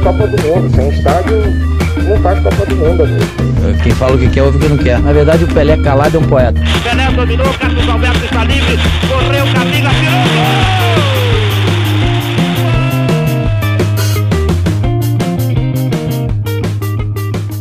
A 0.00 0.02
Copa 0.02 0.26
do 0.26 0.42
Mundo. 0.42 0.74
Sem 0.74 0.88
estádio, 0.88 1.42
não 2.08 2.16
faz 2.22 2.40
Copa 2.40 2.64
do 2.64 2.74
Mundo, 2.76 3.02
amigo. 3.02 3.20
Quem 3.82 3.92
fala 3.92 4.16
o 4.16 4.18
que 4.18 4.30
quer, 4.30 4.42
ouve 4.42 4.56
o 4.56 4.60
que 4.60 4.68
não 4.68 4.78
quer. 4.78 4.98
Na 4.98 5.12
verdade, 5.12 5.44
o 5.44 5.48
Pelé 5.48 5.76
calado 5.76 6.16
é 6.16 6.20
um 6.20 6.26
poeta. 6.26 6.58
Pelé 6.82 7.10
dominou, 7.12 7.52
Carlos 7.58 7.86
Alberto 7.86 8.24
está 8.24 8.44
livre, 8.44 8.78
correu, 9.06 9.44
Camila, 9.52 9.90
tirou 9.90 10.24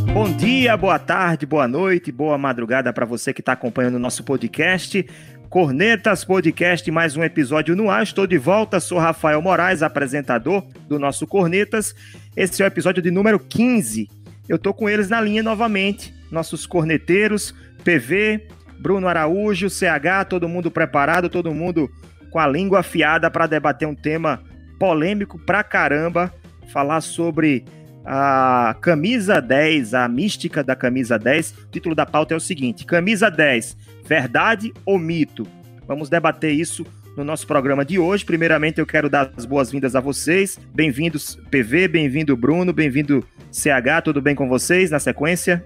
gol! 0.06 0.14
Bom 0.14 0.32
dia, 0.38 0.78
boa 0.78 0.98
tarde, 0.98 1.46
boa 1.46 1.68
noite, 1.68 2.10
boa 2.10 2.38
madrugada 2.38 2.94
para 2.94 3.06
você 3.06 3.34
que 3.34 3.42
está 3.42 3.52
acompanhando 3.52 3.96
o 3.96 4.00
nosso 4.00 4.24
podcast. 4.24 5.06
Cornetas 5.50 6.24
Podcast, 6.24 6.92
mais 6.92 7.18
um 7.18 7.24
episódio 7.24 7.76
no 7.76 7.90
ar. 7.90 8.04
Estou 8.04 8.28
de 8.28 8.38
volta, 8.38 8.80
sou 8.80 9.00
Rafael 9.00 9.42
Moraes, 9.42 9.82
apresentador 9.82 10.64
do 10.88 11.00
nosso 11.00 11.26
Cornetas. 11.26 11.96
Esse 12.36 12.62
é 12.62 12.66
o 12.66 12.68
episódio 12.68 13.02
de 13.02 13.12
número 13.12 13.40
15. 13.40 14.10
Eu 14.48 14.56
estou 14.56 14.74
com 14.74 14.90
eles 14.90 15.10
na 15.10 15.20
linha 15.20 15.44
novamente, 15.44 16.14
nossos 16.32 16.66
corneteiros, 16.66 17.54
PV, 17.84 18.48
Bruno 18.80 19.08
Araújo, 19.08 19.70
CH, 19.70 20.26
todo 20.30 20.48
mundo 20.48 20.72
preparado, 20.72 21.30
todo 21.30 21.54
mundo 21.54 21.90
com 22.30 22.40
a 22.40 22.48
língua 22.48 22.80
afiada 22.80 23.30
para 23.30 23.48
debater 23.48 23.88
um 23.88 23.96
tema 23.96 24.42
polêmico 24.80 25.38
pra 25.40 25.64
caramba, 25.64 26.34
falar 26.72 27.02
sobre 27.02 27.66
a 28.06 28.76
camisa 28.82 29.42
10, 29.42 29.94
a 29.94 30.08
mística 30.08 30.64
da 30.64 30.76
camisa 30.76 31.18
10. 31.18 31.52
O 31.52 31.68
título 31.72 31.96
da 31.96 32.06
pauta 32.06 32.34
é 32.34 32.38
o 32.38 32.40
seguinte: 32.40 32.86
Camisa 32.86 33.30
10, 33.30 33.76
verdade 34.06 34.72
ou 34.86 34.98
mito? 34.98 35.48
Vamos 35.88 36.10
debater 36.10 36.54
isso 36.54 36.86
no 37.16 37.24
nosso 37.24 37.46
programa 37.46 37.84
de 37.84 38.00
hoje. 38.00 38.26
Primeiramente, 38.26 38.80
eu 38.80 38.86
quero 38.86 39.10
dar 39.10 39.32
as 39.36 39.46
boas-vindas 39.46 39.96
a 39.96 40.00
vocês. 40.00 40.60
Bem-vindos, 40.74 41.38
PV, 41.50 41.88
bem-vindo, 41.88 42.36
Bruno, 42.36 42.72
bem-vindo, 42.74 43.26
CH. 43.52 44.02
Tudo 44.04 44.22
bem 44.22 44.36
com 44.36 44.48
vocês 44.48 44.92
na 44.92 45.00
sequência? 45.00 45.64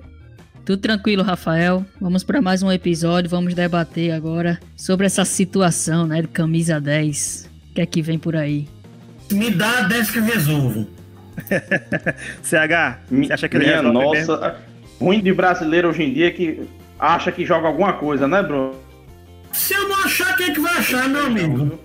Tudo 0.66 0.82
tranquilo, 0.82 1.24
Rafael. 1.24 1.86
Vamos 2.00 2.24
para 2.24 2.42
mais 2.42 2.64
um 2.64 2.72
episódio. 2.72 3.30
Vamos 3.30 3.54
debater 3.54 4.12
agora 4.12 4.60
sobre 4.76 5.06
essa 5.06 5.26
situação, 5.26 6.08
né, 6.08 6.22
de 6.22 6.28
camisa 6.30 6.80
10. 6.80 7.50
O 7.72 7.74
que 7.76 7.82
é 7.82 7.86
que 7.86 8.02
vem 8.02 8.18
por 8.18 8.36
aí? 8.36 8.68
Me 9.32 9.52
dá 9.52 9.82
10 9.82 10.12
que 10.12 10.20
eu 10.20 10.24
resolvo. 10.24 10.88
CH, 12.44 13.00
você 13.10 13.34
acha 13.34 13.50
que 13.50 13.58
ele 13.58 13.66
Minha 13.66 13.82
resolve 13.82 14.20
nossa, 14.20 14.38
mesmo? 14.38 14.58
ruim 15.00 15.22
de 15.22 15.34
brasileiro 15.34 15.90
hoje 15.90 16.04
em 16.04 16.14
dia 16.14 16.32
que 16.32 16.62
acha 17.00 17.32
que 17.32 17.44
joga 17.46 17.68
alguma 17.68 17.94
coisa, 17.94 18.28
né, 18.28 18.42
Bruno? 18.42 18.76
Se 19.54 19.74
eu 19.74 19.88
não 19.88 20.04
achar, 20.04 20.36
quem 20.36 20.48
é 20.50 20.54
que 20.54 20.60
vai 20.60 20.74
achar, 20.78 21.08
meu 21.08 21.26
amigo? 21.26 21.80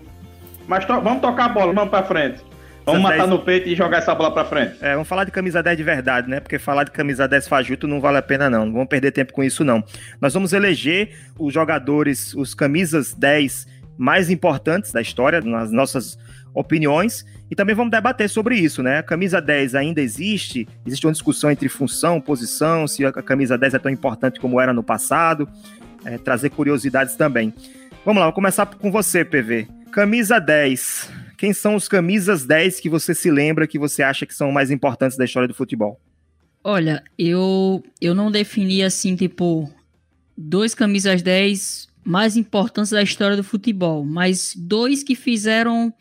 Mas 0.67 0.85
to- 0.85 1.01
vamos 1.01 1.21
tocar 1.21 1.47
a 1.47 1.49
bola, 1.49 1.73
vamos 1.73 1.91
pra 1.91 2.03
frente. 2.03 2.41
Vamos 2.85 3.03
matar 3.03 3.19
10 3.19 3.29
no 3.29 3.39
peito 3.41 3.69
e 3.69 3.75
jogar 3.77 3.99
essa 3.99 4.15
bola 4.15 4.33
pra 4.33 4.47
frente. 4.47 4.77
É, 4.81 4.93
vamos 4.95 5.07
falar 5.07 5.25
de 5.25 5.31
camisa 5.31 5.63
10 5.63 5.77
de 5.77 5.83
verdade, 5.83 6.29
né? 6.31 6.41
Porque 6.41 6.59
falar 6.59 6.85
de 6.85 6.91
camisa 6.91 7.29
10 7.29 7.47
fajuto 7.47 7.87
não 7.87 8.01
vale 8.01 8.17
a 8.17 8.23
pena, 8.23 8.49
não. 8.49 8.65
Não 8.65 8.73
vamos 8.73 8.89
perder 8.89 9.13
tempo 9.13 9.33
com 9.35 9.45
isso, 9.45 9.63
não. 9.63 9.85
Nós 10.21 10.33
vamos 10.33 10.55
eleger 10.55 11.11
os 11.39 11.53
jogadores, 11.53 12.33
os 12.35 12.55
camisas 12.55 13.13
10 13.13 13.67
mais 13.99 14.31
importantes 14.31 14.91
da 14.91 15.03
história, 15.03 15.41
nas 15.43 15.71
nossas 15.71 16.19
opiniões, 16.55 17.27
e 17.51 17.55
também 17.55 17.75
vamos 17.75 17.91
debater 17.91 18.29
sobre 18.29 18.57
isso, 18.57 18.83
né? 18.83 18.99
A 18.99 19.03
camisa 19.03 19.41
10 19.41 19.75
ainda 19.75 20.01
existe? 20.01 20.67
Existe 20.87 21.07
uma 21.07 21.13
discussão 21.13 21.51
entre 21.51 21.69
função, 21.69 22.21
posição, 22.21 22.87
se 22.87 23.05
a 23.05 23.13
camisa 23.13 23.59
10 23.59 23.75
é 23.75 23.79
tão 23.79 23.91
importante 23.93 24.41
como 24.41 24.59
era 24.61 24.73
no 24.73 24.83
passado, 24.83 25.47
é, 26.05 26.19
trazer 26.19 26.51
curiosidades 26.51 27.17
também. 27.17 27.53
Vamos 28.05 28.21
lá, 28.21 28.27
vou 28.27 28.34
começar 28.34 28.67
com 28.67 28.91
você, 28.91 29.25
PV. 29.25 29.69
Camisa 29.91 30.39
10. 30.39 31.11
Quem 31.37 31.53
são 31.53 31.75
os 31.75 31.87
camisas 31.89 32.45
10 32.45 32.81
que 32.81 32.89
você 32.89 33.15
se 33.15 33.31
lembra 33.31 33.67
que 33.67 33.78
você 33.78 34.03
acha 34.03 34.27
que 34.27 34.34
são 34.34 34.50
mais 34.50 34.71
importantes 34.71 35.17
da 35.17 35.25
história 35.25 35.49
do 35.49 35.55
futebol? 35.55 36.00
Olha, 36.65 37.03
eu, 37.19 37.83
eu 38.00 38.15
não 38.15 38.31
defini 38.31 38.83
assim, 38.83 39.15
tipo, 39.15 39.72
dois 40.37 40.75
camisas 40.75 41.22
10 41.22 41.89
mais 42.05 42.37
importantes 42.37 42.91
da 42.91 43.03
história 43.03 43.37
do 43.37 43.45
futebol, 43.45 44.05
mas 44.05 44.55
dois 44.56 45.03
que 45.03 45.15
fizeram 45.15 45.93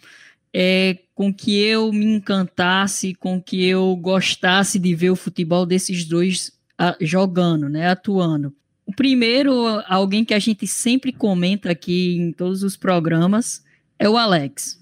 é, 0.54 0.98
com 1.14 1.34
que 1.34 1.60
eu 1.60 1.92
me 1.92 2.06
encantasse, 2.06 3.14
com 3.14 3.42
que 3.42 3.66
eu 3.66 3.96
gostasse 3.96 4.80
de 4.80 4.96
ver 4.96 5.10
o 5.10 5.16
futebol 5.16 5.66
desses 5.66 6.06
dois 6.06 6.52
ah, 6.78 6.96
jogando, 7.02 7.68
né, 7.68 7.90
atuando. 7.90 8.54
O 8.88 8.94
primeiro, 8.94 9.54
alguém 9.86 10.24
que 10.24 10.34
a 10.34 10.40
gente 10.40 10.66
sempre 10.66 11.12
comenta 11.12 11.70
aqui 11.70 12.16
em 12.16 12.32
todos 12.32 12.64
os 12.64 12.78
programas, 12.78 13.62
é 14.00 14.10
o 14.10 14.16
Alex. 14.16 14.82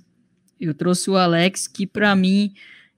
Eu 0.62 0.76
trouxe 0.76 1.10
o 1.10 1.18
Alex, 1.18 1.68
que 1.68 1.88
para 1.88 2.16
mim 2.16 2.54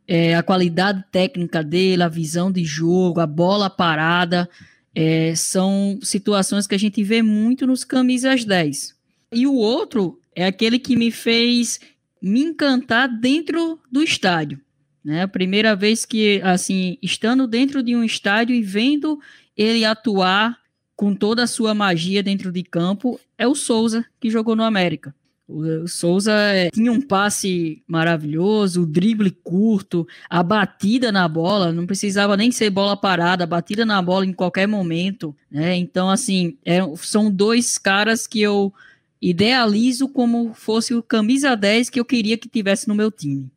é, 0.06 0.36
a 0.36 0.44
qualidade 0.44 1.02
técnica 1.10 1.64
dele, 1.64 2.04
a 2.04 2.10
visão 2.10 2.52
de 2.52 2.66
jogo, 2.66 3.22
a 3.22 3.26
bola 3.26 3.70
parada, 3.70 4.50
é, 4.94 5.34
são 5.34 5.98
situações 6.04 6.68
que 6.68 6.76
a 6.76 6.80
gente 6.80 7.02
vê 7.02 7.22
muito 7.22 7.66
nos 7.66 7.86
camisas 7.86 8.44
10. 8.44 8.94
E 9.32 9.48
o 9.48 9.56
outro 9.56 10.20
é 10.36 10.46
aquele 10.46 10.78
que 10.78 10.98
me 10.98 11.10
fez 11.10 11.80
me 12.22 12.42
encantar 12.42 13.08
dentro 13.08 13.80
do 13.90 14.04
estádio. 14.04 14.60
Né? 15.04 15.22
A 15.22 15.28
primeira 15.28 15.74
vez 15.74 16.04
que, 16.04 16.42
assim, 16.44 16.98
estando 17.02 17.48
dentro 17.48 17.82
de 17.82 17.96
um 17.96 18.04
estádio 18.04 18.54
e 18.54 18.62
vendo 18.62 19.18
ele 19.56 19.86
atuar 19.86 20.58
com 20.98 21.14
toda 21.14 21.44
a 21.44 21.48
sua 21.48 21.76
magia 21.76 22.24
dentro 22.24 22.52
de 22.52 22.64
campo, 22.64 23.20
é 23.38 23.48
o 23.48 23.54
Souza, 23.54 24.04
que 24.20 24.32
jogou 24.32 24.56
no 24.56 24.64
América. 24.64 25.14
O 25.48 25.88
Souza 25.88 26.34
é, 26.34 26.70
tinha 26.72 26.92
um 26.92 27.00
passe 27.00 27.82
maravilhoso, 27.88 28.82
o 28.82 28.86
drible 28.86 29.32
curto, 29.32 30.06
a 30.30 30.44
batida 30.44 31.10
na 31.10 31.26
bola, 31.26 31.72
não 31.72 31.86
precisava 31.86 32.36
nem 32.36 32.52
ser 32.52 32.70
bola 32.72 32.98
parada, 32.98 33.46
a 33.46 33.48
batida 33.48 33.86
na 33.86 34.02
bola 34.02 34.26
em 34.26 34.34
qualquer 34.34 34.68
momento. 34.68 35.34
Né? 35.50 35.76
Então, 35.76 36.10
assim, 36.10 36.58
é, 36.66 36.80
são 36.98 37.32
dois 37.32 37.78
caras 37.78 38.28
que 38.28 38.42
eu 38.42 38.74
idealizo 39.22 40.10
como 40.10 40.54
fosse 40.54 40.94
o 40.94 41.04
camisa 41.04 41.56
10 41.56 41.92
que 41.92 42.00
eu 42.00 42.06
queria 42.06 42.38
que 42.38 42.50
tivesse 42.50 42.88
no 42.88 42.96
meu 42.96 43.12
time. 43.12 43.50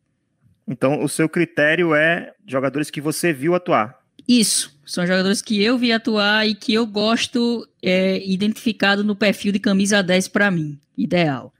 Então, 0.68 1.02
o 1.02 1.08
seu 1.08 1.28
critério 1.28 1.94
é 1.94 2.32
jogadores 2.46 2.90
que 2.90 3.00
você 3.00 3.32
viu 3.32 3.54
atuar. 3.54 3.99
Isso, 4.26 4.78
são 4.84 5.06
jogadores 5.06 5.40
que 5.40 5.62
eu 5.62 5.78
vi 5.78 5.92
atuar 5.92 6.46
e 6.46 6.54
que 6.54 6.74
eu 6.74 6.86
gosto 6.86 7.66
é, 7.82 8.20
identificado 8.26 9.04
no 9.04 9.14
perfil 9.14 9.52
de 9.52 9.58
camisa 9.58 10.02
10 10.02 10.28
para 10.28 10.50
mim, 10.50 10.78
ideal. 10.96 11.52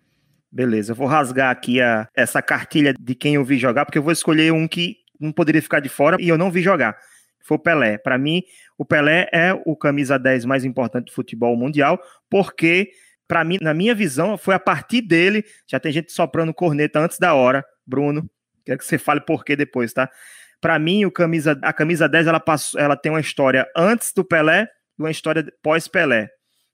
Beleza, 0.50 0.92
eu 0.92 0.96
vou 0.96 1.06
rasgar 1.06 1.50
aqui 1.50 1.80
a, 1.80 2.08
essa 2.14 2.42
cartilha 2.42 2.92
de 2.92 3.14
quem 3.14 3.36
eu 3.36 3.44
vi 3.44 3.56
jogar, 3.56 3.84
porque 3.84 3.98
eu 3.98 4.02
vou 4.02 4.12
escolher 4.12 4.52
um 4.52 4.66
que 4.66 4.96
não 5.18 5.30
poderia 5.30 5.62
ficar 5.62 5.80
de 5.80 5.88
fora 5.88 6.16
e 6.20 6.28
eu 6.28 6.36
não 6.36 6.50
vi 6.50 6.60
jogar. 6.60 6.96
Foi 7.40 7.56
o 7.56 7.60
Pelé. 7.60 7.98
Para 7.98 8.18
mim, 8.18 8.42
o 8.76 8.84
Pelé 8.84 9.28
é 9.32 9.52
o 9.64 9.76
camisa 9.76 10.18
10 10.18 10.44
mais 10.44 10.64
importante 10.64 11.06
do 11.06 11.12
futebol 11.12 11.56
mundial, 11.56 12.00
porque, 12.28 12.90
para 13.28 13.44
mim, 13.44 13.58
na 13.60 13.72
minha 13.72 13.94
visão, 13.94 14.36
foi 14.36 14.54
a 14.54 14.58
partir 14.58 15.02
dele. 15.02 15.44
Já 15.66 15.78
tem 15.78 15.92
gente 15.92 16.12
soprando 16.12 16.52
corneta 16.52 16.98
antes 16.98 17.18
da 17.18 17.34
hora, 17.34 17.64
Bruno. 17.86 18.28
Quero 18.64 18.78
que 18.78 18.84
você 18.84 18.98
fale 18.98 19.20
por 19.20 19.44
quê 19.44 19.54
depois, 19.54 19.92
tá? 19.92 20.10
Para 20.60 20.78
mim, 20.78 21.04
o 21.04 21.10
camisa, 21.10 21.58
a 21.62 21.72
camisa 21.72 22.08
10 22.08 22.26
ela, 22.26 22.40
passou, 22.40 22.80
ela 22.80 22.96
tem 22.96 23.10
uma 23.10 23.20
história 23.20 23.66
antes 23.76 24.12
do 24.12 24.24
Pelé 24.24 24.68
e 24.98 25.02
uma 25.02 25.10
história 25.10 25.44
pós-Pelé. 25.62 26.28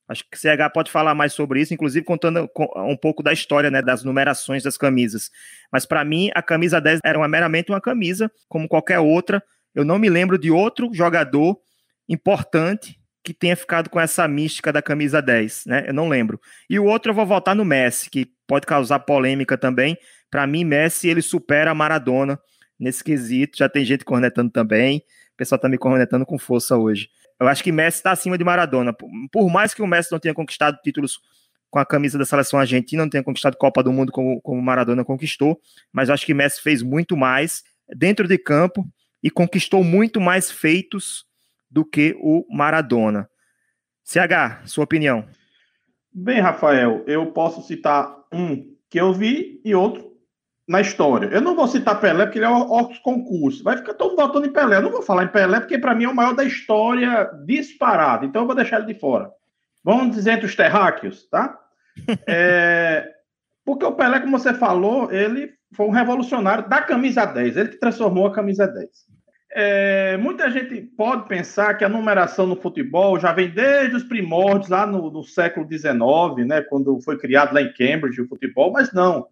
Acho 0.09 0.23
que 0.31 0.37
o 0.37 0.41
CH 0.41 0.73
pode 0.73 0.91
falar 0.91 1.15
mais 1.15 1.33
sobre 1.33 1.61
isso, 1.61 1.75
inclusive 1.75 2.05
contando 2.05 2.49
um 2.77 2.97
pouco 2.97 3.23
da 3.23 3.33
história, 3.33 3.71
né, 3.71 3.83
das 3.83 4.05
numerações 4.05 4.63
das 4.63 4.77
camisas. 4.77 5.31
Mas 5.73 5.85
para 5.85 6.05
mim, 6.05 6.31
a 6.35 6.43
camisa 6.43 6.81
10 6.81 7.01
era 7.05 7.19
uma, 7.19 7.27
meramente 7.27 7.71
uma 7.71 7.81
camisa, 7.81 8.31
como 8.49 8.69
qualquer 8.69 9.01
outra. 9.01 9.43
Eu 9.75 9.85
não 9.85 9.99
me 9.99 10.09
lembro 10.09 10.39
de 10.39 10.51
outro 10.51 10.91
jogador 10.93 11.59
importante 12.09 13.01
que 13.25 13.35
tenha 13.35 13.57
ficado 13.57 13.91
com 13.91 13.99
essa 13.99 14.29
mística 14.29 14.73
da 14.73 14.81
camisa 14.81 15.21
10, 15.21 15.65
né? 15.67 15.85
Eu 15.89 15.95
não 15.95 16.09
lembro. 16.09 16.41
E 16.71 16.79
o 16.79 16.85
outro 16.85 17.11
eu 17.11 17.15
vou 17.15 17.27
voltar 17.27 17.57
no 17.57 17.65
Messi, 17.65 18.09
que 18.09 18.31
pode 18.47 18.65
causar 18.65 19.01
polêmica 19.01 19.59
também. 19.59 19.99
Para 20.31 20.47
mim, 20.47 20.65
Messi 20.65 21.09
ele 21.09 21.21
supera 21.21 21.73
a 21.73 21.75
Maradona 21.75 22.39
nesse 22.79 23.03
quesito. 23.03 23.59
Já 23.59 23.69
tem 23.69 23.85
gente 23.85 24.05
cornetando 24.05 24.51
também. 24.51 24.99
O 25.33 25.37
pessoal 25.37 25.59
tá 25.59 25.69
me 25.69 25.79
cornetando 25.79 26.25
com 26.25 26.39
força 26.39 26.77
hoje. 26.77 27.09
Eu 27.39 27.49
acho 27.49 27.63
que 27.63 27.71
Messi 27.71 27.99
está 27.99 28.13
acima 28.13 28.39
de 28.39 28.45
Maradona. 28.45 28.95
Por 29.31 29.51
mais 29.51 29.75
que 29.75 29.83
o 29.83 29.87
Messi 29.87 30.11
não 30.11 30.19
tenha 30.19 30.35
conquistado 30.35 30.79
títulos 30.83 31.21
com 31.71 31.79
a 31.79 31.85
camisa 31.85 32.17
da 32.17 32.25
seleção 32.25 32.59
argentina, 32.59 33.03
não 33.03 33.11
tenha 33.11 33.23
conquistado 33.23 33.57
Copa 33.57 33.83
do 33.83 33.93
Mundo 33.93 34.11
como, 34.11 34.63
Maradona 34.63 35.05
conquistou, 35.05 35.61
mas 35.93 36.09
eu 36.09 36.15
acho 36.15 36.25
que 36.25 36.33
Messi 36.33 36.63
fez 36.63 36.83
muito 36.83 37.17
mais 37.17 37.65
dentro 37.95 38.27
de 38.27 38.39
campo 38.39 38.87
e 39.23 39.31
conquistou 39.31 39.85
muito 39.85 40.21
mais 40.21 40.51
feitos 40.51 41.27
do 41.71 41.85
que 41.85 42.17
o 42.21 42.47
Maradona. 42.51 43.29
CH, 44.05 44.67
sua 44.67 44.85
opinião? 44.85 45.29
Bem, 46.13 46.41
Rafael, 46.41 47.05
eu 47.07 47.27
posso 47.33 47.61
citar 47.67 48.25
um 48.33 48.75
que 48.89 48.99
eu 48.99 49.13
vi 49.13 49.61
e 49.65 49.75
outro 49.75 50.16
na 50.69 50.81
história. 50.81 51.29
Eu 51.29 51.41
não 51.41 51.55
vou 51.55 51.69
citar 51.69 52.01
Pelé 52.01 52.25
porque 52.25 52.39
ele 52.39 52.47
é 52.47 52.51
outro 52.51 53.01
concurso. 53.03 53.63
Vai 53.63 53.77
ficar 53.77 53.95
todo 53.95 54.17
votando 54.17 54.47
em 54.47 54.53
Pelé. 54.53 54.77
Eu 54.77 54.83
não 54.83 54.91
vou 54.91 55.03
falar 55.03 55.25
em 55.25 55.29
Pelé 55.29 55.61
porque 55.61 55.79
para 55.79 55.95
mim 55.95 56.05
é 56.05 56.09
o 56.09 56.15
maior 56.15 56.35
da 56.35 56.45
história 56.45 57.31
disparado. 57.45 58.27
Então 58.27 58.43
eu 58.43 58.47
vou 58.47 58.57
deixar 58.57 58.79
ele 58.79 58.93
de 58.93 58.99
fora. 58.99 59.31
Vamos 59.85 60.17
dizer 60.17 60.33
entre 60.33 60.47
os 60.47 60.57
terráqueos, 60.57 61.29
tá? 61.29 61.57
é... 62.27 63.09
Porque 63.65 63.85
o 63.85 63.93
Pelé, 63.93 64.21
como 64.21 64.39
você 64.39 64.55
falou, 64.55 65.13
ele 65.13 65.53
foi 65.75 65.87
um 65.87 65.91
revolucionário 65.91 66.69
da 66.69 66.81
camisa 66.83 67.25
10, 67.25 67.57
ele 67.57 67.69
que 67.71 67.81
transformou 67.81 68.27
a 68.27 68.33
camisa 68.33 68.67
10. 68.67 68.89
É, 69.59 70.17
muita 70.19 70.51
gente 70.51 70.83
pode 70.83 71.27
pensar 71.27 71.75
que 71.75 71.85
a 71.85 71.89
numeração 71.89 72.47
no 72.47 72.57
futebol 72.57 73.19
já 73.19 73.33
vem 73.33 73.49
desde 73.49 73.97
os 73.97 74.05
primórdios, 74.05 74.69
lá 74.69 74.87
no, 74.87 75.11
no 75.11 75.25
século 75.25 75.67
XIX, 75.67 76.47
né, 76.47 76.63
quando 76.63 77.01
foi 77.01 77.19
criado 77.19 77.55
lá 77.55 77.63
em 77.63 77.73
Cambridge 77.73 78.21
o 78.21 78.29
futebol, 78.29 78.71
mas 78.71 78.93
não. 78.93 79.27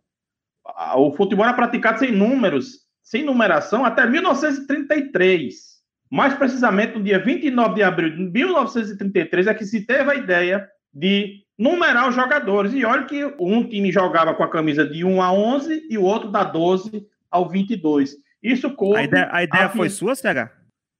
O 0.97 1.13
futebol 1.13 1.45
era 1.45 1.55
praticado 1.55 1.99
sem 1.99 2.11
números, 2.11 2.81
sem 3.03 3.25
numeração, 3.25 3.85
até 3.85 4.07
1933. 4.07 5.75
Mais 6.11 6.35
precisamente, 6.35 6.97
no 6.97 7.05
dia 7.05 7.19
29 7.19 7.75
de 7.75 7.83
abril 7.83 8.11
de 8.11 8.23
1933, 8.31 9.47
é 9.47 9.55
que 9.55 9.65
se 9.65 9.85
teve 9.87 10.11
a 10.11 10.15
ideia 10.15 10.69
de 10.93 11.45
numerar 11.59 12.09
os 12.09 12.15
jogadores. 12.15 12.73
E 12.73 12.85
olha 12.85 13.05
que 13.05 13.25
um 13.39 13.69
time 13.69 13.91
jogava 13.93 14.35
com 14.35 14.43
a 14.43 14.51
camisa 14.51 14.87
de 14.87 15.05
1 15.05 15.23
a 15.23 15.33
11 15.33 15.87
e 15.91 15.99
o 15.99 16.03
outro 16.03 16.31
da 16.31 16.45
12 16.45 17.07
ao 17.31 17.49
22. 17.49 18.17
Isso 18.43 18.71
coube... 18.71 18.99
A 18.99 19.05
ideia, 19.05 19.29
a 19.33 19.43
ideia 19.43 19.67
a... 19.67 19.71
foi 19.71 19.89
sua, 19.89 20.15
CH? 20.15 20.51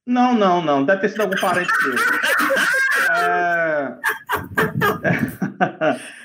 Não, 0.05 0.35
não, 0.35 0.61
não. 0.61 0.83
Deve 0.83 1.01
ter 1.01 1.09
sido 1.09 1.21
algum 1.21 1.39
parente 1.39 1.71
seu. 1.81 1.95
é... 3.15 3.97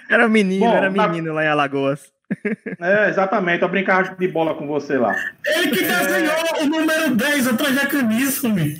Era 0.08 0.28
menino, 0.28 0.66
Bom, 0.66 0.76
era 0.76 0.90
menino 0.90 1.28
na... 1.28 1.32
lá 1.34 1.44
em 1.44 1.48
Alagoas. 1.48 2.12
É, 2.80 3.08
exatamente. 3.08 3.62
Eu 3.62 3.68
brincava 3.68 4.14
de 4.14 4.28
bola 4.28 4.54
com 4.54 4.66
você 4.66 4.96
lá. 4.96 5.14
Ele 5.44 5.70
que 5.70 5.82
desenhou 5.82 6.32
é... 6.32 6.62
o 6.62 6.66
número 6.66 7.14
10 7.14 7.48
atrás 7.48 7.74
da 7.74 7.86
camisa, 7.86 8.48
meu. 8.48 8.72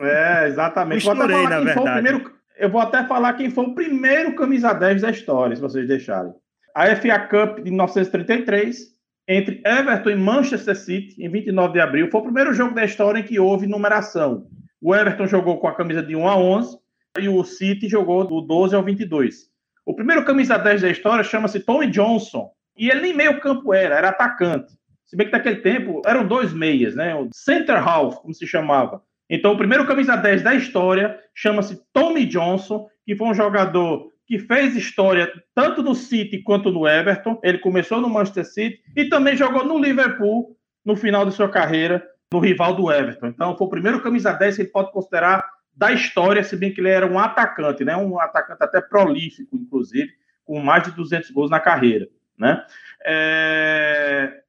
É, 0.00 0.48
exatamente. 0.48 1.06
Misturei, 1.06 1.42
na 1.44 1.60
verdade. 1.60 1.92
Primeiro... 1.92 2.32
Eu 2.56 2.70
vou 2.70 2.80
até 2.80 3.04
falar 3.04 3.32
quem 3.34 3.50
foi 3.50 3.66
o 3.66 3.74
primeiro 3.74 4.34
camisa 4.34 4.72
10 4.72 5.02
da 5.02 5.10
história, 5.10 5.54
se 5.54 5.62
vocês 5.62 5.86
deixarem. 5.86 6.32
A 6.74 6.94
FA 6.96 7.18
Cup 7.18 7.58
de 7.58 7.70
1933, 7.70 8.92
entre 9.28 9.60
Everton 9.64 10.10
e 10.10 10.16
Manchester 10.16 10.76
City, 10.76 11.22
em 11.22 11.28
29 11.28 11.72
de 11.74 11.80
abril, 11.80 12.10
foi 12.10 12.20
o 12.20 12.24
primeiro 12.24 12.52
jogo 12.52 12.74
da 12.74 12.84
história 12.84 13.20
em 13.20 13.24
que 13.24 13.38
houve 13.38 13.66
numeração. 13.66 14.46
O 14.80 14.94
Everton 14.94 15.26
jogou 15.26 15.58
com 15.58 15.68
a 15.68 15.74
camisa 15.74 16.02
de 16.02 16.16
1 16.16 16.28
a 16.28 16.36
11 16.36 16.78
e 17.18 17.28
o 17.28 17.42
City 17.44 17.88
jogou 17.88 18.26
do 18.26 18.40
12 18.40 18.74
ao 18.74 18.82
22. 18.82 19.50
O 19.84 19.94
primeiro 19.94 20.24
camisa 20.24 20.56
10 20.56 20.82
da 20.82 20.90
história 20.90 21.24
chama-se 21.24 21.60
Tommy 21.60 21.88
Johnson, 21.90 22.50
e 22.76 22.90
ele 22.90 23.00
nem 23.00 23.14
meio 23.14 23.40
campo 23.40 23.72
era, 23.74 23.96
era 23.96 24.08
atacante. 24.08 24.72
Se 25.12 25.16
bem 25.16 25.26
que 25.26 25.32
naquele 25.32 25.56
tempo 25.56 26.00
eram 26.06 26.26
dois 26.26 26.52
meias, 26.54 26.94
né? 26.94 27.14
O 27.14 27.28
center 27.34 27.76
half, 27.86 28.16
como 28.16 28.32
se 28.32 28.46
chamava. 28.46 29.02
Então, 29.28 29.52
o 29.52 29.56
primeiro 29.58 29.86
camisa 29.86 30.16
10 30.16 30.42
da 30.42 30.54
história 30.54 31.18
chama-se 31.34 31.80
Tommy 31.92 32.24
Johnson, 32.24 32.86
que 33.04 33.14
foi 33.14 33.28
um 33.28 33.34
jogador 33.34 34.10
que 34.26 34.38
fez 34.38 34.74
história 34.74 35.30
tanto 35.54 35.82
no 35.82 35.94
City 35.94 36.42
quanto 36.42 36.70
no 36.70 36.88
Everton. 36.88 37.38
Ele 37.42 37.58
começou 37.58 38.00
no 38.00 38.08
Manchester 38.08 38.46
City 38.46 38.80
e 38.96 39.08
também 39.08 39.36
jogou 39.36 39.64
no 39.64 39.78
Liverpool 39.78 40.56
no 40.84 40.96
final 40.96 41.26
de 41.26 41.32
sua 41.32 41.48
carreira, 41.48 42.02
no 42.32 42.38
rival 42.38 42.74
do 42.74 42.90
Everton. 42.90 43.26
Então, 43.26 43.56
foi 43.56 43.66
o 43.66 43.70
primeiro 43.70 44.02
camisa 44.02 44.32
10 44.32 44.56
que 44.56 44.62
ele 44.62 44.70
pode 44.70 44.92
considerar 44.92 45.44
da 45.74 45.92
história, 45.92 46.42
se 46.42 46.56
bem 46.56 46.72
que 46.72 46.80
ele 46.80 46.88
era 46.88 47.06
um 47.06 47.18
atacante, 47.18 47.84
né? 47.84 47.96
Um 47.96 48.18
atacante 48.18 48.64
até 48.64 48.80
prolífico, 48.80 49.56
inclusive, 49.56 50.10
com 50.44 50.58
mais 50.60 50.84
de 50.84 50.92
200 50.92 51.30
gols 51.30 51.50
na 51.50 51.60
carreira 51.60 52.08
né? 52.42 52.62
É... 53.04 54.40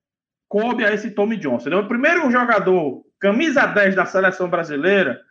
Coube 0.49 0.83
a 0.83 0.93
esse 0.93 1.11
Tommy 1.11 1.37
Johnson. 1.37 1.69
Ele 1.69 1.75
é 1.75 1.79
o 1.79 1.87
primeiro 1.87 2.29
jogador, 2.29 3.03
camisa 3.19 3.65
10 3.65 3.95
da 3.95 4.05
seleção 4.05 4.49
brasileira, 4.49 5.21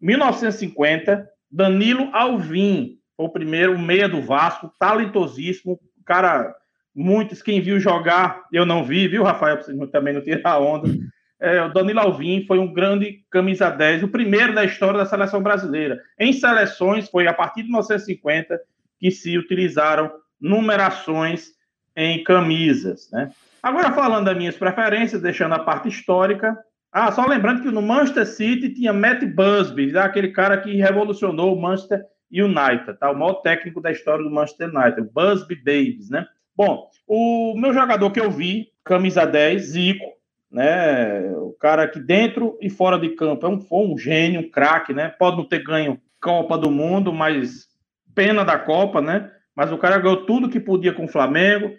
1950, 0.00 1.26
Danilo 1.50 2.10
Alvim, 2.12 2.98
foi 3.16 3.26
o 3.26 3.32
primeiro 3.32 3.78
meia 3.78 4.08
do 4.08 4.20
Vasco, 4.20 4.72
talentosíssimo, 4.78 5.78
cara, 6.04 6.54
muitos, 6.94 7.42
quem 7.42 7.60
viu 7.60 7.80
jogar, 7.80 8.42
eu 8.52 8.66
não 8.66 8.84
vi, 8.84 9.08
viu, 9.08 9.22
Rafael, 9.22 9.58
também 9.90 10.14
não 10.14 10.20
tirar 10.20 10.58
onda. 10.58 10.88
É, 11.40 11.62
o 11.62 11.72
Danilo 11.72 12.00
Alvim 12.00 12.44
foi 12.46 12.58
um 12.58 12.72
grande 12.72 13.24
camisa 13.30 13.70
10, 13.70 14.02
o 14.02 14.08
primeiro 14.08 14.54
da 14.54 14.64
história 14.64 14.98
da 14.98 15.06
seleção 15.06 15.42
brasileira. 15.42 16.00
Em 16.18 16.32
seleções, 16.32 17.08
foi 17.08 17.26
a 17.26 17.34
partir 17.34 17.62
de 17.62 17.68
1950 17.68 18.60
que 18.98 19.10
se 19.10 19.36
utilizaram 19.36 20.10
numerações 20.40 21.53
em 21.96 22.22
camisas, 22.24 23.10
né? 23.12 23.30
Agora 23.62 23.92
falando 23.92 24.26
das 24.26 24.36
minhas 24.36 24.56
preferências, 24.56 25.22
deixando 25.22 25.54
a 25.54 25.58
parte 25.58 25.88
histórica. 25.88 26.56
Ah, 26.92 27.10
só 27.10 27.26
lembrando 27.26 27.62
que 27.62 27.70
no 27.70 27.80
Manchester 27.80 28.26
City 28.26 28.68
tinha 28.68 28.92
Matt 28.92 29.24
Busby, 29.24 29.92
né? 29.92 30.00
aquele 30.00 30.28
cara 30.28 30.58
que 30.58 30.76
revolucionou 30.76 31.56
o 31.56 31.60
Manchester 31.60 32.04
United, 32.30 32.98
tá? 32.98 33.10
O 33.10 33.18
maior 33.18 33.34
técnico 33.34 33.80
da 33.80 33.90
história 33.90 34.22
do 34.22 34.30
Manchester 34.30 34.68
United, 34.68 35.08
Busby 35.12 35.56
Davis, 35.56 36.10
né? 36.10 36.26
Bom, 36.56 36.88
o 37.06 37.54
meu 37.56 37.72
jogador 37.72 38.10
que 38.10 38.20
eu 38.20 38.30
vi, 38.30 38.68
camisa 38.84 39.24
10, 39.24 39.62
Zico, 39.62 40.04
né? 40.50 41.32
O 41.36 41.52
cara 41.58 41.88
que 41.88 41.98
dentro 41.98 42.56
e 42.60 42.70
fora 42.70 42.98
de 42.98 43.10
campo 43.10 43.46
é 43.46 43.48
um, 43.48 43.60
foi 43.60 43.86
um 43.86 43.98
gênio, 43.98 44.40
um 44.40 44.50
craque, 44.50 44.92
né? 44.92 45.08
Pode 45.08 45.36
não 45.36 45.44
ter 45.44 45.64
ganho 45.64 46.00
Copa 46.20 46.56
do 46.56 46.70
Mundo, 46.70 47.12
mas 47.12 47.66
pena 48.14 48.44
da 48.44 48.58
Copa, 48.58 49.00
né? 49.00 49.30
Mas 49.54 49.72
o 49.72 49.78
cara 49.78 49.98
ganhou 49.98 50.24
tudo 50.24 50.48
que 50.48 50.60
podia 50.60 50.92
com 50.92 51.04
o 51.04 51.08
Flamengo, 51.08 51.72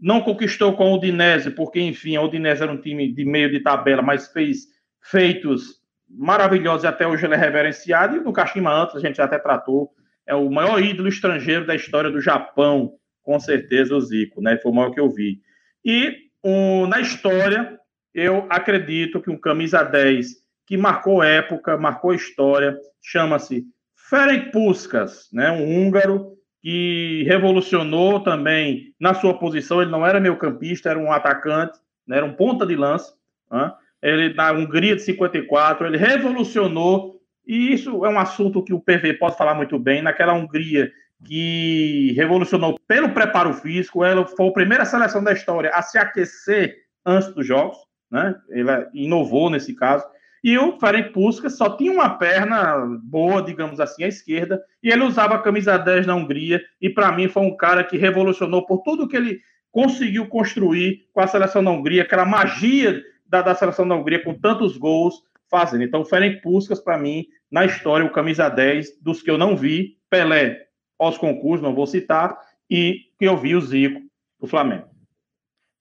não 0.00 0.20
conquistou 0.22 0.74
com 0.74 0.92
o 0.92 0.96
Udinese, 0.96 1.50
porque, 1.50 1.80
enfim, 1.80 2.16
a 2.16 2.22
Udinese 2.22 2.62
era 2.62 2.72
um 2.72 2.80
time 2.80 3.12
de 3.12 3.24
meio 3.24 3.50
de 3.50 3.60
tabela, 3.60 4.00
mas 4.00 4.28
fez 4.28 4.66
feitos 5.02 5.80
maravilhosos 6.08 6.84
e 6.84 6.86
até 6.86 7.06
hoje 7.06 7.26
ele 7.26 7.34
é 7.34 7.36
reverenciado. 7.36 8.16
E 8.16 8.20
no 8.20 8.32
Kashima 8.32 8.72
antes, 8.72 8.96
a 8.96 9.00
gente 9.00 9.20
até 9.20 9.38
tratou, 9.38 9.90
é 10.26 10.34
o 10.34 10.50
maior 10.50 10.82
ídolo 10.82 11.08
estrangeiro 11.08 11.66
da 11.66 11.74
história 11.74 12.10
do 12.10 12.20
Japão, 12.20 12.94
com 13.22 13.38
certeza, 13.38 13.94
o 13.94 14.00
Zico, 14.00 14.40
né? 14.40 14.56
Foi 14.58 14.72
o 14.72 14.74
maior 14.74 14.90
que 14.90 15.00
eu 15.00 15.10
vi. 15.10 15.40
E 15.84 16.16
um, 16.42 16.86
na 16.86 17.00
história, 17.00 17.78
eu 18.14 18.46
acredito 18.48 19.20
que 19.20 19.30
um 19.30 19.38
camisa 19.38 19.82
10 19.82 20.40
que 20.66 20.76
marcou 20.76 21.22
época, 21.22 21.76
marcou 21.76 22.14
história, 22.14 22.78
chama-se 23.02 23.64
Ferenc 24.08 24.50
Puskas, 24.50 25.28
né? 25.32 25.50
Um 25.50 25.86
húngaro 25.86 26.39
que 26.62 27.24
revolucionou 27.26 28.20
também 28.20 28.94
na 29.00 29.14
sua 29.14 29.34
posição. 29.34 29.80
Ele 29.80 29.90
não 29.90 30.06
era 30.06 30.20
meio 30.20 30.36
campista, 30.36 30.90
era 30.90 30.98
um 30.98 31.12
atacante, 31.12 31.78
né, 32.06 32.18
era 32.18 32.26
um 32.26 32.34
ponta 32.34 32.66
de 32.66 32.76
lança. 32.76 33.14
Né? 33.50 33.72
Ele 34.02 34.34
na 34.34 34.52
Hungria 34.52 34.96
de 34.96 35.02
54, 35.02 35.86
ele 35.86 35.96
revolucionou, 35.96 37.20
e 37.46 37.72
isso 37.72 38.04
é 38.04 38.08
um 38.08 38.18
assunto 38.18 38.62
que 38.62 38.72
o 38.72 38.80
PV 38.80 39.14
pode 39.14 39.36
falar 39.36 39.54
muito 39.54 39.78
bem. 39.78 40.02
Naquela 40.02 40.34
Hungria 40.34 40.90
que 41.24 42.12
revolucionou 42.16 42.78
pelo 42.86 43.10
preparo 43.10 43.52
físico, 43.52 44.04
ela 44.04 44.26
foi 44.26 44.48
a 44.48 44.52
primeira 44.52 44.84
seleção 44.84 45.22
da 45.22 45.32
história 45.32 45.70
a 45.74 45.82
se 45.82 45.98
aquecer 45.98 46.76
antes 47.04 47.32
dos 47.34 47.46
jogos, 47.46 47.76
né? 48.10 48.34
Ele 48.48 48.70
inovou 48.94 49.50
nesse 49.50 49.74
caso. 49.74 50.04
E 50.42 50.56
o 50.56 50.78
Ferenc 50.78 51.12
Puskas 51.12 51.56
só 51.56 51.76
tinha 51.76 51.92
uma 51.92 52.08
perna 52.10 52.86
boa, 53.02 53.42
digamos 53.42 53.78
assim, 53.78 54.04
à 54.04 54.08
esquerda, 54.08 54.62
e 54.82 54.90
ele 54.90 55.02
usava 55.02 55.34
a 55.34 55.42
camisa 55.42 55.76
10 55.76 56.06
na 56.06 56.14
Hungria, 56.14 56.62
e 56.80 56.88
para 56.88 57.12
mim 57.12 57.28
foi 57.28 57.42
um 57.42 57.56
cara 57.56 57.84
que 57.84 57.98
revolucionou 57.98 58.64
por 58.64 58.78
tudo 58.78 59.06
que 59.06 59.16
ele 59.16 59.40
conseguiu 59.70 60.26
construir 60.26 61.06
com 61.12 61.20
a 61.20 61.26
seleção 61.26 61.62
da 61.62 61.70
Hungria, 61.70 62.02
aquela 62.02 62.24
magia 62.24 63.02
da, 63.26 63.42
da 63.42 63.54
seleção 63.54 63.86
da 63.86 63.94
Hungria 63.94 64.22
com 64.24 64.34
tantos 64.34 64.76
gols 64.76 65.22
fazendo. 65.50 65.84
Então, 65.84 66.04
Ferenc 66.04 66.40
Puskas, 66.40 66.80
para 66.80 66.98
mim, 66.98 67.26
na 67.50 67.64
história, 67.64 68.06
o 68.06 68.12
camisa 68.12 68.48
10 68.48 69.00
dos 69.00 69.20
que 69.22 69.30
eu 69.30 69.36
não 69.36 69.56
vi, 69.56 69.98
Pelé, 70.08 70.66
aos 70.98 71.18
concursos, 71.18 71.62
não 71.62 71.74
vou 71.74 71.86
citar, 71.86 72.36
e 72.68 73.00
que 73.18 73.26
eu 73.26 73.36
vi 73.36 73.54
o 73.54 73.60
Zico, 73.60 74.00
do 74.40 74.46
Flamengo. 74.46 74.88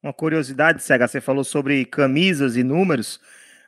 Uma 0.01 0.13
curiosidade, 0.13 0.82
Cega, 0.82 1.08
você 1.08 1.20
falou 1.20 1.44
sobre 1.44 1.86
camisas 1.86 2.56
e 2.56 2.63
números 2.63 3.20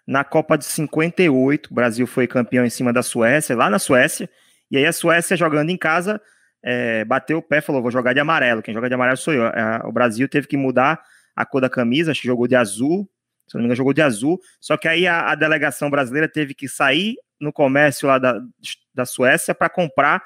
na 0.08 0.24
Copa 0.24 0.58
de 0.58 0.66
58. 0.66 1.68
O 1.72 1.74
Brasil 1.74 2.08
foi 2.08 2.28
campeão 2.28 2.66
em 2.66 2.70
cima 2.70 2.92
da 2.92 3.04
Suécia, 3.04 3.56
lá 3.56 3.70
na 3.70 3.80
Suécia. 3.80 4.30
E 4.70 4.78
aí 4.78 4.86
a 4.86 4.94
Suécia 4.94 5.36
jogando 5.38 5.70
em 5.70 5.78
casa, 5.78 6.22
é, 6.64 7.04
bateu 7.06 7.40
o 7.40 7.42
pé 7.42 7.62
falou: 7.62 7.82
vou 7.82 7.92
jogar 7.92 8.14
de 8.14 8.20
amarelo. 8.20 8.62
Quem 8.62 8.74
joga 8.74 8.88
de 8.88 8.94
amarelo 8.94 9.18
sou 9.18 9.34
eu. 9.34 9.46
É, 9.46 9.82
o 9.86 9.92
Brasil 9.92 10.28
teve 10.30 10.48
que 10.48 10.58
mudar 10.58 11.02
a 11.36 11.46
cor 11.46 11.62
da 11.62 11.70
camisa, 11.70 12.12
acho 12.12 12.22
que 12.22 12.28
jogou 12.28 12.48
de 12.48 12.56
azul. 12.56 13.10
Se 13.48 13.56
não 13.56 13.62
me 13.62 13.66
engano, 13.66 13.76
jogou 13.76 13.94
de 13.94 14.02
azul. 14.02 14.40
Só 14.60 14.78
que 14.78 14.88
aí 14.88 15.08
a, 15.08 15.32
a 15.32 15.36
delegação 15.36 15.90
brasileira 15.90 16.28
teve 16.28 16.54
que 16.54 16.68
sair 16.68 17.16
no 17.40 17.52
comércio 17.52 18.08
lá 18.08 18.18
da, 18.18 18.40
da 18.94 19.06
Suécia 19.06 19.54
para 19.54 19.70
comprar 19.70 20.24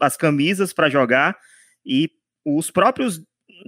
as 0.00 0.16
camisas 0.16 0.72
para 0.72 0.90
jogar. 0.90 1.38
E 1.84 2.10
os 2.44 2.70
próprios 2.70 3.22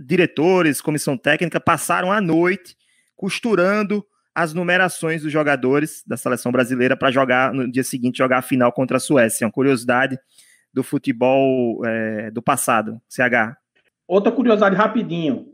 diretores, 0.05 0.81
comissão 0.81 1.17
técnica, 1.17 1.61
passaram 1.61 2.13
a 2.13 2.21
noite 2.21 2.77
costurando 3.17 4.05
as 4.39 4.55
numerações 4.55 5.23
dos 5.23 5.33
jogadores 5.33 6.05
da 6.07 6.17
seleção 6.17 6.53
brasileira 6.53 6.97
para 6.97 7.11
jogar 7.11 7.53
no 7.53 7.69
dia 7.69 7.83
seguinte, 7.83 8.19
jogar 8.19 8.39
a 8.39 8.43
final 8.43 8.71
contra 8.71 8.97
a 8.97 9.01
Suécia. 9.01 9.45
Uma 9.45 9.53
curiosidade 9.53 10.17
do 10.73 10.85
futebol 10.85 11.85
é, 11.85 12.31
do 12.31 12.41
passado, 12.41 13.01
CH. 13.09 13.57
Outra 14.07 14.31
curiosidade 14.31 14.77
rapidinho. 14.77 15.49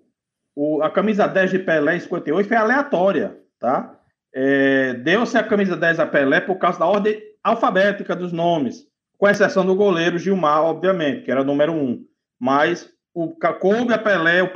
O, 0.55 0.83
a 0.83 0.91
camisa 0.91 1.27
10 1.27 1.53
de 1.53 1.59
Pelé 1.61 1.97
em 1.97 2.01
58 2.01 2.47
foi 2.47 2.57
aleatória, 2.59 3.41
tá? 3.59 3.99
É, 4.35 4.93
Deu-se 4.93 5.39
a 5.39 5.43
camisa 5.43 5.79
10 5.79 6.01
a 6.01 6.07
Pelé 6.07 6.43
por 6.43 6.57
causa 6.57 6.79
da 6.79 6.85
ordem 6.85 7.19
alfabética 7.43 8.15
dos 8.15 8.33
nomes, 8.33 8.87
com 9.17 9.27
exceção 9.27 9.65
do 9.65 9.75
goleiro 9.75 10.19
Gilmar, 10.19 10.63
obviamente, 10.63 11.23
que 11.23 11.31
era 11.31 11.43
número 11.43 11.73
1. 11.73 12.05
Mas 12.39 12.91
o 13.15 13.29
coube 13.31 13.95
a 13.95 13.99
Pelé 13.99 14.43
o, 14.43 14.51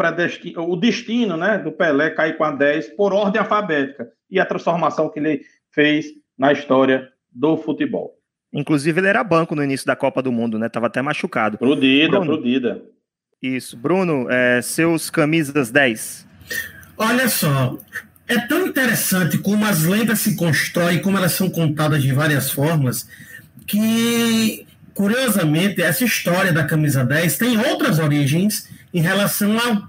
o 0.62 0.76
destino 0.76 1.36
né, 1.36 1.58
do 1.58 1.70
Pelé 1.70 2.10
cair 2.10 2.36
com 2.36 2.42
a 2.42 2.50
10 2.50 2.88
por 2.90 3.12
ordem 3.12 3.40
alfabética 3.40 4.10
e 4.28 4.40
a 4.40 4.44
transformação 4.44 5.08
que 5.08 5.20
ele 5.20 5.42
fez 5.70 6.06
na 6.36 6.52
história 6.52 7.08
do 7.32 7.56
futebol. 7.56 8.18
Inclusive, 8.52 9.00
ele 9.00 9.08
era 9.08 9.22
banco 9.22 9.54
no 9.54 9.62
início 9.62 9.86
da 9.86 9.94
Copa 9.94 10.22
do 10.22 10.32
Mundo, 10.32 10.58
né? 10.58 10.68
Tava 10.68 10.86
até 10.86 11.00
machucado. 11.00 11.58
Prudida, 11.58 12.18
Bruno, 12.18 12.26
prudida. 12.26 12.82
Isso. 13.40 13.76
Bruno, 13.76 14.28
é, 14.30 14.60
seus 14.60 15.10
camisas 15.10 15.70
10. 15.70 16.26
Olha 16.96 17.28
só, 17.28 17.78
é 18.26 18.38
tão 18.40 18.66
interessante 18.66 19.38
como 19.38 19.64
as 19.64 19.84
lendas 19.84 20.20
se 20.20 20.34
constroem, 20.34 21.00
como 21.00 21.16
elas 21.16 21.32
são 21.32 21.48
contadas 21.48 22.02
de 22.02 22.12
várias 22.12 22.50
formas, 22.50 23.08
que 23.66 24.66
curiosamente, 24.98 25.80
essa 25.80 26.04
história 26.04 26.52
da 26.52 26.64
camisa 26.64 27.04
10 27.04 27.38
tem 27.38 27.56
outras 27.56 28.00
origens 28.00 28.68
em 28.92 29.00
relação 29.00 29.56
ao 29.56 29.88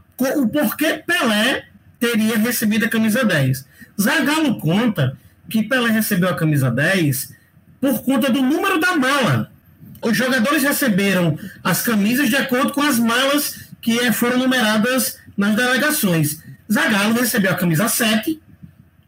porquê 0.49 1.03
Pelé 1.03 1.63
teria 1.99 2.37
recebido 2.37 2.85
a 2.85 2.89
camisa 2.89 3.25
10. 3.25 3.65
Zagallo 3.99 4.59
conta 4.59 5.17
que 5.49 5.63
Pelé 5.63 5.89
recebeu 5.89 6.29
a 6.29 6.35
camisa 6.35 6.69
10 6.69 7.33
por 7.81 8.03
conta 8.03 8.31
do 8.31 8.43
número 8.43 8.79
da 8.79 8.95
mala. 8.97 9.51
Os 9.99 10.15
jogadores 10.15 10.61
receberam 10.61 11.39
as 11.63 11.81
camisas 11.81 12.29
de 12.29 12.35
acordo 12.35 12.71
com 12.71 12.83
as 12.83 12.99
malas 12.99 13.67
que 13.81 14.11
foram 14.11 14.37
numeradas 14.37 15.17
nas 15.35 15.55
delegações. 15.55 16.43
Zagallo 16.71 17.15
recebeu 17.15 17.49
a 17.49 17.55
camisa 17.55 17.87
7 17.87 18.39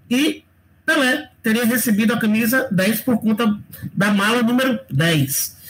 e 0.10 0.43
Pelé 0.84 1.29
teria 1.43 1.63
recebido 1.63 2.12
a 2.12 2.20
camisa 2.20 2.67
10 2.72 3.01
por 3.01 3.22
conta 3.22 3.55
da 3.93 4.10
mala 4.10 4.41
número 4.41 4.79
10. 4.89 5.61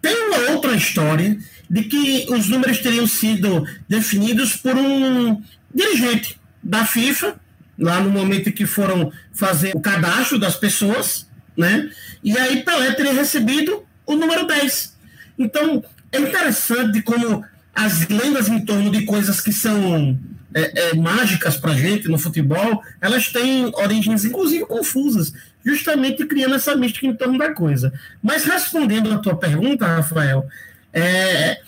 Tem 0.00 0.14
uma 0.28 0.52
outra 0.52 0.74
história 0.74 1.38
de 1.68 1.84
que 1.84 2.26
os 2.30 2.48
números 2.48 2.78
teriam 2.78 3.06
sido 3.06 3.66
definidos 3.88 4.56
por 4.56 4.76
um 4.76 5.40
dirigente 5.74 6.40
da 6.62 6.84
FIFA, 6.84 7.36
lá 7.78 8.00
no 8.00 8.10
momento 8.10 8.48
em 8.48 8.52
que 8.52 8.66
foram 8.66 9.12
fazer 9.32 9.72
o 9.74 9.80
cadastro 9.80 10.38
das 10.38 10.56
pessoas, 10.56 11.26
né? 11.56 11.90
E 12.22 12.36
aí 12.36 12.62
Pelé 12.62 12.92
teria 12.92 13.12
recebido 13.12 13.84
o 14.06 14.14
número 14.16 14.46
10. 14.46 14.96
Então, 15.38 15.82
é 16.12 16.18
interessante 16.18 17.00
como 17.02 17.44
as 17.74 18.06
lendas 18.08 18.48
em 18.48 18.64
torno 18.64 18.90
de 18.90 19.04
coisas 19.04 19.40
que 19.40 19.52
são 19.52 20.18
é, 20.52 20.90
é, 20.90 20.94
mágicas 20.94 21.56
para 21.56 21.74
gente 21.74 22.08
no 22.08 22.18
futebol, 22.18 22.82
elas 23.00 23.28
têm 23.28 23.66
origens, 23.74 24.24
inclusive, 24.24 24.66
confusas, 24.66 25.32
justamente 25.64 26.24
criando 26.26 26.54
essa 26.54 26.74
mística 26.76 27.06
em 27.06 27.14
torno 27.14 27.38
da 27.38 27.52
coisa. 27.52 27.92
Mas 28.22 28.44
respondendo 28.44 29.12
a 29.12 29.18
tua 29.18 29.36
pergunta, 29.36 29.86
Rafael, 29.86 30.46
é, 30.92 31.60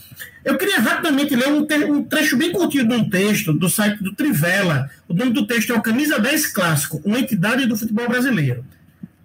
eu 0.45 0.59
queria 0.59 0.81
rapidamente 0.81 1.37
ler 1.37 1.49
um, 1.49 1.67
um, 1.93 2.05
trecho 2.05 2.37
bem 2.37 2.53
curtinho 2.53 2.89
de 2.89 2.95
um 2.95 3.09
texto 3.09 3.53
do 3.53 3.69
site 3.69 4.03
do 4.03 4.15
Trivela. 4.15 4.91
O 5.09 5.15
nome 5.15 5.33
do 5.33 5.47
texto 5.47 5.73
é 5.73 5.77
o 5.77 5.83
Camisa 5.83 6.19
10 6.19 6.47
Clássico, 6.49 7.01
uma 7.05 7.19
entidade 7.19 7.67
do 7.67 7.77
futebol 7.77 8.09
brasileiro. 8.09 8.65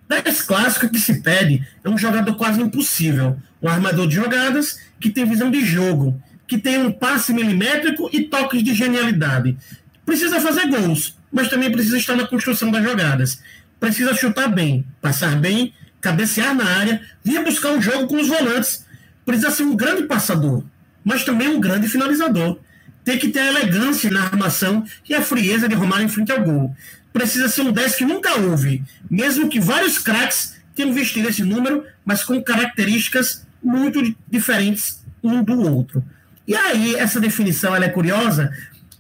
10 0.08 0.42
clássico 0.44 0.90
que 0.90 1.00
se 1.00 1.22
pede 1.22 1.68
é 1.84 1.90
um 1.90 1.98
jogador 1.98 2.34
quase 2.36 2.62
impossível, 2.62 3.38
um 3.62 3.68
armador 3.68 4.08
de 4.08 4.16
jogadas 4.16 4.80
que 5.00 5.10
tem 5.10 5.26
visão 5.26 5.52
de 5.52 5.64
jogo, 5.66 6.22
que 6.48 6.58
tem 6.58 6.78
um 6.78 6.92
passe 6.92 7.34
milimétrico 7.34 8.10
e 8.14 8.24
toques 8.24 8.64
de 8.64 8.74
genialidade. 8.74 9.58
Precisa 10.06 10.40
fazer 10.40 10.68
gols, 10.68 11.18
mas 11.32 11.50
também 11.50 11.72
precisa 11.72 11.98
estar 11.98 12.16
na 12.16 12.26
construção 12.26 12.72
das 12.72 12.84
jogadas. 12.84 13.42
Precisa 13.80 14.14
chutar 14.14 14.48
bem, 14.50 14.86
passar 15.02 15.36
bem, 15.36 15.74
cabecear 16.02 16.56
na 16.56 16.66
área, 16.66 17.02
vir 17.24 17.44
buscar 17.44 17.72
um 17.72 17.82
jogo 17.82 18.08
com 18.08 18.18
os 18.18 18.28
volantes. 18.28 18.86
Precisa 19.26 19.52
ser 19.52 19.64
um 19.64 19.76
grande 19.76 20.04
passador, 20.04 20.64
mas 21.04 21.24
também 21.24 21.50
um 21.50 21.60
grande 21.60 21.88
finalizador. 21.88 22.60
Tem 23.04 23.18
que 23.18 23.30
ter 23.30 23.40
a 23.40 23.48
elegância 23.48 24.10
na 24.10 24.24
armação 24.24 24.84
e 25.08 25.14
a 25.14 25.22
frieza 25.22 25.68
de 25.68 25.76
arrumar 25.76 26.02
em 26.02 26.10
frente 26.10 26.32
ao 26.32 26.44
gol. 26.44 26.76
Precisa 27.14 27.50
ser 27.50 27.62
um 27.62 27.72
10 27.72 27.96
que 27.96 28.06
nunca 28.06 28.38
houve, 28.40 28.84
mesmo 29.10 29.50
que 29.50 29.60
vários 29.60 29.98
craques 29.98 30.56
tenham 30.76 30.94
vestido 30.94 31.30
esse 31.30 31.44
número, 31.44 31.84
mas 32.06 32.24
com 32.24 32.42
características 32.42 33.46
muito 33.64 34.16
diferentes 34.30 35.02
um 35.24 35.44
do 35.44 35.60
outro. 35.62 36.04
E 36.48 36.56
aí, 36.56 36.96
essa 36.96 37.20
definição 37.20 37.76
ela 37.76 37.86
é 37.86 37.90
curiosa, 37.90 38.52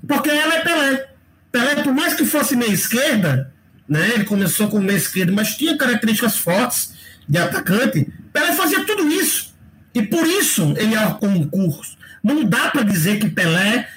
porque 0.06 0.30
ela 0.30 0.56
é 0.56 0.62
Pelé. 0.62 1.10
Pelé, 1.52 1.76
por 1.84 1.94
mais 1.94 2.14
que 2.14 2.26
fosse 2.26 2.56
meia 2.56 2.74
esquerda, 2.74 3.54
né, 3.88 4.12
ele 4.13 4.25
começou 4.25 4.67
com 4.67 4.79
meia 4.79 4.98
esquerda, 4.98 5.32
mas 5.32 5.56
tinha 5.56 5.77
características 5.77 6.38
fortes 6.38 6.94
de 7.27 7.38
atacante, 7.38 8.08
Pelé 8.32 8.53
fazia 8.53 8.86
tudo 8.86 9.08
isso. 9.10 9.53
E 9.94 10.01
por 10.03 10.25
isso 10.27 10.74
ele 10.77 10.96
é 10.96 11.06
o 11.06 11.15
concurso. 11.15 11.98
Não 12.24 12.44
dá 12.44 12.70
para 12.70 12.84
dizer 12.84 13.20
que 13.20 13.29
Pelé 13.29 13.88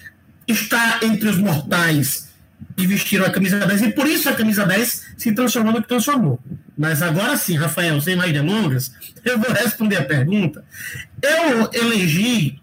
está 0.47 1.01
entre 1.03 1.29
os 1.29 1.39
mortais 1.39 2.31
que 2.77 2.87
vestiram 2.87 3.27
a 3.27 3.31
camisa 3.31 3.59
10, 3.59 3.83
e 3.83 3.93
por 3.93 4.07
isso 4.07 4.29
a 4.29 4.35
camisa 4.35 4.65
10 4.67 5.07
se 5.17 5.33
transformou 5.33 5.73
no 5.73 5.83
que 5.83 5.89
transformou. 5.89 6.41
Mas 6.77 7.03
agora 7.03 7.37
sim, 7.37 7.57
Rafael, 7.57 8.01
sem 8.01 8.17
mais 8.17 8.33
delongas, 8.33 8.93
eu 9.25 9.39
vou 9.39 9.53
responder 9.53 9.97
a 9.97 10.05
pergunta. 10.05 10.65
Eu 11.23 11.71
elegi 11.73 12.61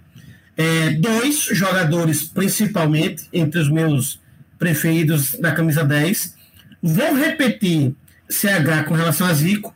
é, 0.56 0.92
dois 0.92 1.44
jogadores, 1.52 2.24
principalmente, 2.24 3.28
entre 3.32 3.60
os 3.60 3.70
meus 3.70 4.20
preferidos 4.58 5.36
da 5.36 5.52
camisa 5.52 5.84
10. 5.84 6.36
Vou 6.82 7.16
repetir 7.16 7.96
CH 8.30 8.86
com 8.88 8.94
relação 8.94 9.28
a 9.28 9.34
Zico, 9.34 9.74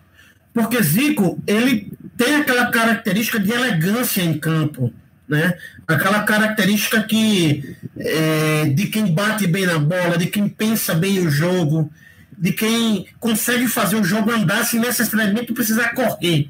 porque 0.53 0.81
Zico 0.81 1.41
ele 1.48 1.91
tem 2.17 2.36
aquela 2.36 2.67
característica 2.67 3.39
de 3.39 3.51
elegância 3.51 4.22
em 4.22 4.38
campo, 4.38 4.93
né? 5.27 5.58
Aquela 5.88 6.24
característica 6.24 7.01
que 7.03 7.75
é, 7.98 8.65
de 8.65 8.88
quem 8.88 9.13
bate 9.13 9.48
bem 9.48 9.65
na 9.65 9.79
bola, 9.79 10.17
de 10.17 10.27
quem 10.27 10.48
pensa 10.48 10.93
bem 10.93 11.20
o 11.20 11.29
jogo, 11.29 11.91
de 12.38 12.51
quem 12.51 13.08
consegue 13.20 13.67
fazer 13.67 13.96
o 13.96 14.03
jogo 14.03 14.31
andar 14.31 14.65
sem 14.65 14.79
necessariamente 14.79 15.53
precisar 15.53 15.93
correr, 15.93 16.50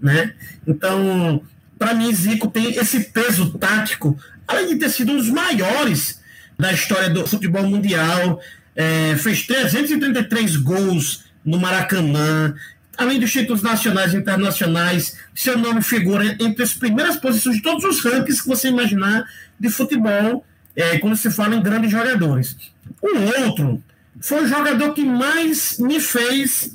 né? 0.00 0.34
Então 0.66 1.42
para 1.78 1.94
mim, 1.94 2.12
Zico 2.12 2.48
tem 2.48 2.74
esse 2.74 3.04
peso 3.04 3.56
tático, 3.56 4.18
além 4.46 4.68
de 4.68 4.76
ter 4.76 4.90
sido 4.90 5.12
um 5.12 5.16
dos 5.16 5.30
maiores 5.30 6.20
da 6.58 6.72
história 6.72 7.08
do 7.08 7.24
futebol 7.26 7.62
mundial. 7.62 8.40
É, 8.80 9.16
fez 9.16 9.44
333 9.44 10.56
gols 10.56 11.24
no 11.44 11.58
Maracanã, 11.58 12.54
além 12.96 13.18
dos 13.18 13.32
títulos 13.32 13.60
nacionais 13.60 14.14
e 14.14 14.16
internacionais, 14.16 15.16
seu 15.34 15.58
nome 15.58 15.82
figura 15.82 16.36
entre 16.40 16.62
as 16.62 16.74
primeiras 16.74 17.16
posições 17.16 17.56
de 17.56 17.62
todos 17.62 17.84
os 17.84 18.00
rankings 18.00 18.40
que 18.40 18.48
você 18.48 18.68
imaginar 18.68 19.24
de 19.58 19.68
futebol, 19.68 20.44
é, 20.76 20.98
quando 20.98 21.16
se 21.16 21.30
fala 21.30 21.54
em 21.54 21.62
grandes 21.62 21.90
jogadores. 21.90 22.56
O 23.02 23.42
outro 23.42 23.82
foi 24.20 24.44
o 24.44 24.48
jogador 24.48 24.92
que 24.94 25.04
mais 25.04 25.78
me 25.78 26.00
fez 26.00 26.72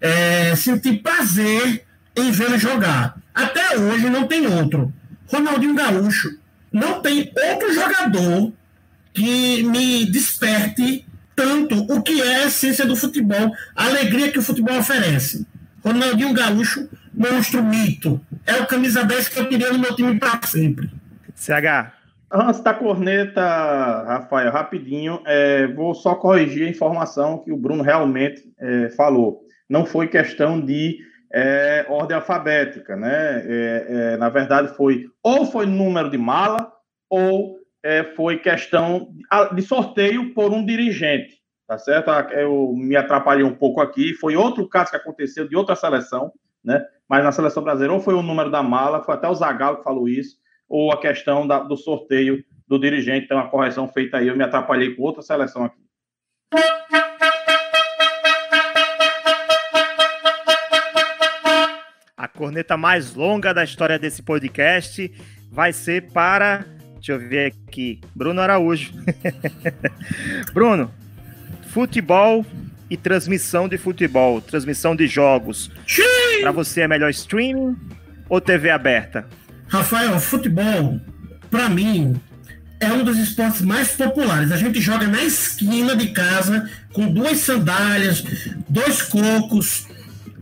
é, 0.00 0.54
sentir 0.56 1.02
prazer 1.02 1.84
em 2.14 2.30
vê-lo 2.30 2.58
jogar. 2.58 3.16
Até 3.34 3.78
hoje 3.78 4.08
não 4.10 4.26
tem 4.26 4.46
outro. 4.46 4.92
Ronaldinho 5.26 5.74
Gaúcho. 5.74 6.38
Não 6.72 7.00
tem 7.00 7.32
outro 7.34 7.72
jogador 7.72 8.52
que 9.14 9.62
me 9.62 10.04
desperte 10.04 11.05
tanto 11.36 11.76
o 11.92 12.02
que 12.02 12.20
é 12.22 12.36
a 12.36 12.46
essência 12.46 12.86
do 12.86 12.96
futebol, 12.96 13.52
a 13.76 13.84
alegria 13.84 14.32
que 14.32 14.38
o 14.38 14.42
futebol 14.42 14.78
oferece. 14.78 15.46
Ronaldinho 15.84 16.32
Gaúcho, 16.32 16.88
monstro 17.14 17.62
mito. 17.62 18.20
É 18.46 18.54
o 18.54 18.66
camisa 18.66 19.04
10 19.04 19.28
que 19.28 19.38
eu 19.38 19.48
queria 19.48 19.72
no 19.72 19.78
meu 19.78 19.94
time 19.94 20.18
para 20.18 20.40
sempre. 20.46 20.90
CH. 21.34 21.92
Antes 22.32 22.60
da 22.60 22.74
corneta, 22.74 23.40
Rafael, 23.40 24.50
rapidinho, 24.50 25.20
é, 25.24 25.68
vou 25.68 25.94
só 25.94 26.14
corrigir 26.16 26.66
a 26.66 26.70
informação 26.70 27.38
que 27.38 27.52
o 27.52 27.56
Bruno 27.56 27.84
realmente 27.84 28.42
é, 28.58 28.88
falou. 28.90 29.42
Não 29.68 29.86
foi 29.86 30.08
questão 30.08 30.60
de 30.60 30.98
é, 31.32 31.86
ordem 31.88 32.16
alfabética, 32.16 32.96
né? 32.96 33.42
É, 33.46 33.86
é, 33.88 34.16
na 34.16 34.28
verdade, 34.28 34.74
foi 34.76 35.06
ou 35.22 35.46
foi 35.46 35.66
número 35.66 36.10
de 36.10 36.18
mala 36.18 36.72
ou 37.08 37.56
é, 37.82 38.02
foi 38.02 38.38
questão 38.38 39.08
de 39.54 39.62
sorteio 39.62 40.34
por 40.34 40.52
um 40.52 40.64
dirigente, 40.64 41.36
tá 41.66 41.78
certo? 41.78 42.10
Eu 42.32 42.72
me 42.74 42.96
atrapalhei 42.96 43.44
um 43.44 43.54
pouco 43.54 43.80
aqui. 43.80 44.14
Foi 44.14 44.36
outro 44.36 44.68
caso 44.68 44.90
que 44.90 44.96
aconteceu 44.96 45.48
de 45.48 45.56
outra 45.56 45.76
seleção, 45.76 46.32
né? 46.64 46.84
Mas 47.08 47.22
na 47.22 47.32
seleção 47.32 47.62
brasileira 47.62 47.94
ou 47.94 48.00
foi 48.00 48.14
o 48.14 48.22
número 48.22 48.50
da 48.50 48.62
mala, 48.62 49.04
foi 49.04 49.14
até 49.14 49.28
o 49.28 49.34
Zagallo 49.34 49.78
que 49.78 49.84
falou 49.84 50.08
isso, 50.08 50.36
ou 50.68 50.92
a 50.92 51.00
questão 51.00 51.46
da, 51.46 51.60
do 51.60 51.76
sorteio 51.76 52.44
do 52.66 52.78
dirigente. 52.78 53.26
Então, 53.26 53.38
a 53.38 53.48
correção 53.48 53.88
feita 53.88 54.18
aí, 54.18 54.28
eu 54.28 54.36
me 54.36 54.44
atrapalhei 54.44 54.94
com 54.94 55.02
outra 55.02 55.22
seleção 55.22 55.64
aqui. 55.64 55.86
A 62.16 62.28
corneta 62.28 62.76
mais 62.76 63.14
longa 63.14 63.54
da 63.54 63.62
história 63.62 63.98
desse 63.98 64.22
podcast 64.22 65.12
vai 65.50 65.72
ser 65.72 66.10
para. 66.12 66.75
Deixa 67.06 67.22
eu 67.22 67.28
ver 67.28 67.52
aqui. 67.68 68.00
Bruno 68.12 68.40
Araújo. 68.40 68.90
Bruno, 70.52 70.90
futebol 71.68 72.44
e 72.90 72.96
transmissão 72.96 73.68
de 73.68 73.78
futebol, 73.78 74.40
transmissão 74.40 74.96
de 74.96 75.06
jogos. 75.06 75.70
Para 76.40 76.50
você 76.50 76.80
é 76.80 76.88
melhor 76.88 77.10
streaming 77.10 77.76
ou 78.28 78.40
TV 78.40 78.70
aberta? 78.70 79.24
Rafael, 79.68 80.18
futebol, 80.18 81.00
para 81.48 81.68
mim, 81.68 82.20
é 82.80 82.92
um 82.92 83.04
dos 83.04 83.16
esportes 83.18 83.60
mais 83.60 83.92
populares. 83.92 84.50
A 84.50 84.56
gente 84.56 84.80
joga 84.80 85.06
na 85.06 85.22
esquina 85.22 85.94
de 85.94 86.08
casa 86.08 86.68
com 86.92 87.06
duas 87.06 87.38
sandálias, 87.38 88.24
dois 88.68 89.02
cocos, 89.02 89.86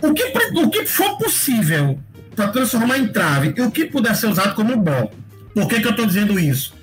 o 0.00 0.14
que, 0.14 0.32
o 0.58 0.70
que 0.70 0.86
for 0.86 1.18
possível 1.18 2.00
para 2.34 2.48
transformar 2.48 2.96
em 2.96 3.08
trave 3.08 3.52
e 3.54 3.60
o 3.60 3.70
que 3.70 3.84
puder 3.84 4.16
ser 4.16 4.28
usado 4.28 4.54
como 4.54 4.74
bom. 4.78 5.23
Por 5.54 5.68
que, 5.68 5.80
que 5.80 5.86
eu 5.86 5.92
estou 5.92 6.06
dizendo 6.06 6.38
isso? 6.38 6.74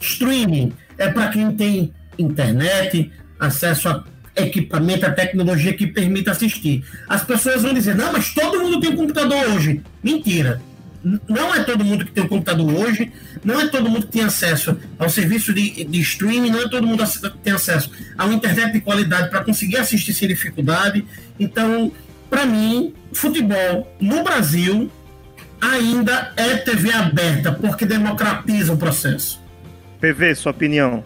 Streaming 0.00 0.72
é 0.96 1.08
para 1.08 1.28
quem 1.28 1.50
tem 1.52 1.92
internet, 2.18 3.10
acesso 3.38 3.88
a 3.88 4.04
equipamento, 4.36 5.04
a 5.04 5.10
tecnologia 5.10 5.74
que 5.74 5.86
permita 5.86 6.30
assistir. 6.30 6.84
As 7.08 7.22
pessoas 7.22 7.62
vão 7.62 7.74
dizer, 7.74 7.94
não, 7.96 8.12
mas 8.12 8.32
todo 8.32 8.60
mundo 8.60 8.80
tem 8.80 8.90
um 8.90 8.96
computador 8.96 9.50
hoje. 9.50 9.82
Mentira. 10.02 10.62
Não 11.02 11.54
é 11.54 11.64
todo 11.64 11.82
mundo 11.82 12.04
que 12.04 12.12
tem 12.12 12.24
um 12.24 12.28
computador 12.28 12.70
hoje, 12.74 13.10
não 13.42 13.58
é 13.58 13.68
todo 13.68 13.88
mundo 13.88 14.06
que 14.06 14.12
tem 14.12 14.22
acesso 14.22 14.76
ao 14.98 15.08
serviço 15.08 15.52
de, 15.54 15.84
de 15.84 16.00
streaming, 16.00 16.50
não 16.50 16.60
é 16.60 16.68
todo 16.68 16.86
mundo 16.86 17.02
que 17.06 17.38
tem 17.38 17.54
acesso 17.54 17.90
a 18.18 18.26
uma 18.26 18.34
internet 18.34 18.72
de 18.72 18.80
qualidade 18.82 19.30
para 19.30 19.42
conseguir 19.42 19.78
assistir 19.78 20.12
sem 20.12 20.28
dificuldade. 20.28 21.04
Então, 21.38 21.90
para 22.28 22.44
mim, 22.44 22.92
futebol 23.14 23.96
no 23.98 24.22
Brasil 24.22 24.90
ainda 25.60 26.32
é 26.36 26.56
TV 26.56 26.92
aberta, 26.92 27.52
porque 27.52 27.84
democratiza 27.84 28.72
o 28.72 28.76
processo. 28.76 29.40
PV, 30.00 30.34
sua 30.34 30.52
opinião? 30.52 31.04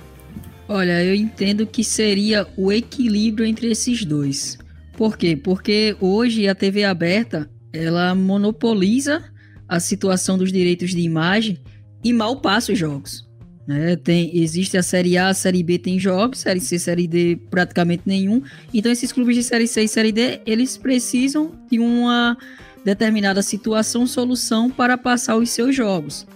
Olha, 0.69 1.05
eu 1.05 1.15
entendo 1.15 1.67
que 1.67 1.85
seria 1.85 2.47
o 2.57 2.73
equilíbrio 2.73 3.47
entre 3.47 3.71
esses 3.71 4.05
dois. 4.05 4.59
Por 4.97 5.19
quê? 5.19 5.37
Porque 5.37 5.97
hoje 6.01 6.49
a 6.49 6.55
TV 6.55 6.85
aberta 6.85 7.51
ela 7.73 8.15
monopoliza 8.15 9.23
a 9.69 9.81
situação 9.81 10.39
dos 10.39 10.53
direitos 10.53 10.91
de 10.91 11.01
imagem 11.01 11.59
e 12.03 12.13
mal 12.13 12.41
passa 12.41 12.73
os 12.73 12.79
jogos. 12.79 13.29
Né? 13.67 13.97
Tem, 13.97 14.37
existe 14.37 14.77
a 14.77 14.83
Série 14.83 15.17
A, 15.17 15.29
a 15.29 15.35
Série 15.35 15.63
B 15.63 15.79
tem 15.79 15.99
jogos, 15.99 16.41
Série 16.41 16.61
C, 16.61 16.79
Série 16.79 17.09
D 17.09 17.39
praticamente 17.51 18.03
nenhum. 18.07 18.43
Então 18.73 18.93
esses 18.93 19.11
clubes 19.11 19.35
de 19.37 19.43
Série 19.43 19.67
C 19.67 19.83
e 19.83 19.89
Série 19.89 20.13
D, 20.13 20.41
eles 20.47 20.77
precisam 20.77 21.53
de 21.71 21.79
uma 21.79 22.37
determinada 22.85 23.43
situação, 23.43 24.07
solução 24.07 24.71
para 24.71 24.99
passar 24.99 25.37
os 25.37 25.51
seus 25.51 25.75
jogos. 25.75 26.27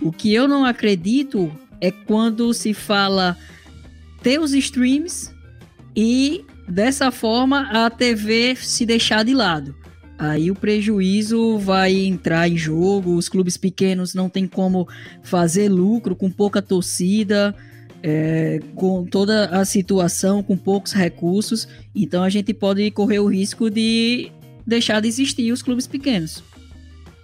O 0.00 0.12
que 0.12 0.32
eu 0.32 0.46
não 0.46 0.64
acredito 0.64 1.50
é 1.80 1.90
quando 1.90 2.52
se 2.54 2.72
fala 2.72 3.36
ter 4.22 4.40
os 4.40 4.52
streams 4.52 5.30
e 5.96 6.44
dessa 6.68 7.10
forma 7.10 7.68
a 7.72 7.90
TV 7.90 8.54
se 8.56 8.86
deixar 8.86 9.24
de 9.24 9.34
lado. 9.34 9.74
Aí 10.18 10.50
o 10.50 10.54
prejuízo 10.54 11.58
vai 11.58 11.94
entrar 11.94 12.48
em 12.48 12.56
jogo, 12.56 13.14
os 13.14 13.28
clubes 13.28 13.56
pequenos 13.56 14.14
não 14.14 14.28
tem 14.28 14.48
como 14.48 14.88
fazer 15.22 15.68
lucro 15.68 16.16
com 16.16 16.28
pouca 16.28 16.60
torcida, 16.60 17.54
é, 18.02 18.60
com 18.74 19.04
toda 19.04 19.46
a 19.46 19.64
situação, 19.64 20.42
com 20.42 20.56
poucos 20.56 20.92
recursos, 20.92 21.68
então 21.94 22.24
a 22.24 22.28
gente 22.28 22.52
pode 22.52 22.90
correr 22.90 23.20
o 23.20 23.26
risco 23.26 23.70
de 23.70 24.32
deixar 24.68 25.00
de 25.00 25.08
existir 25.08 25.50
os 25.50 25.62
clubes 25.62 25.86
pequenos. 25.86 26.44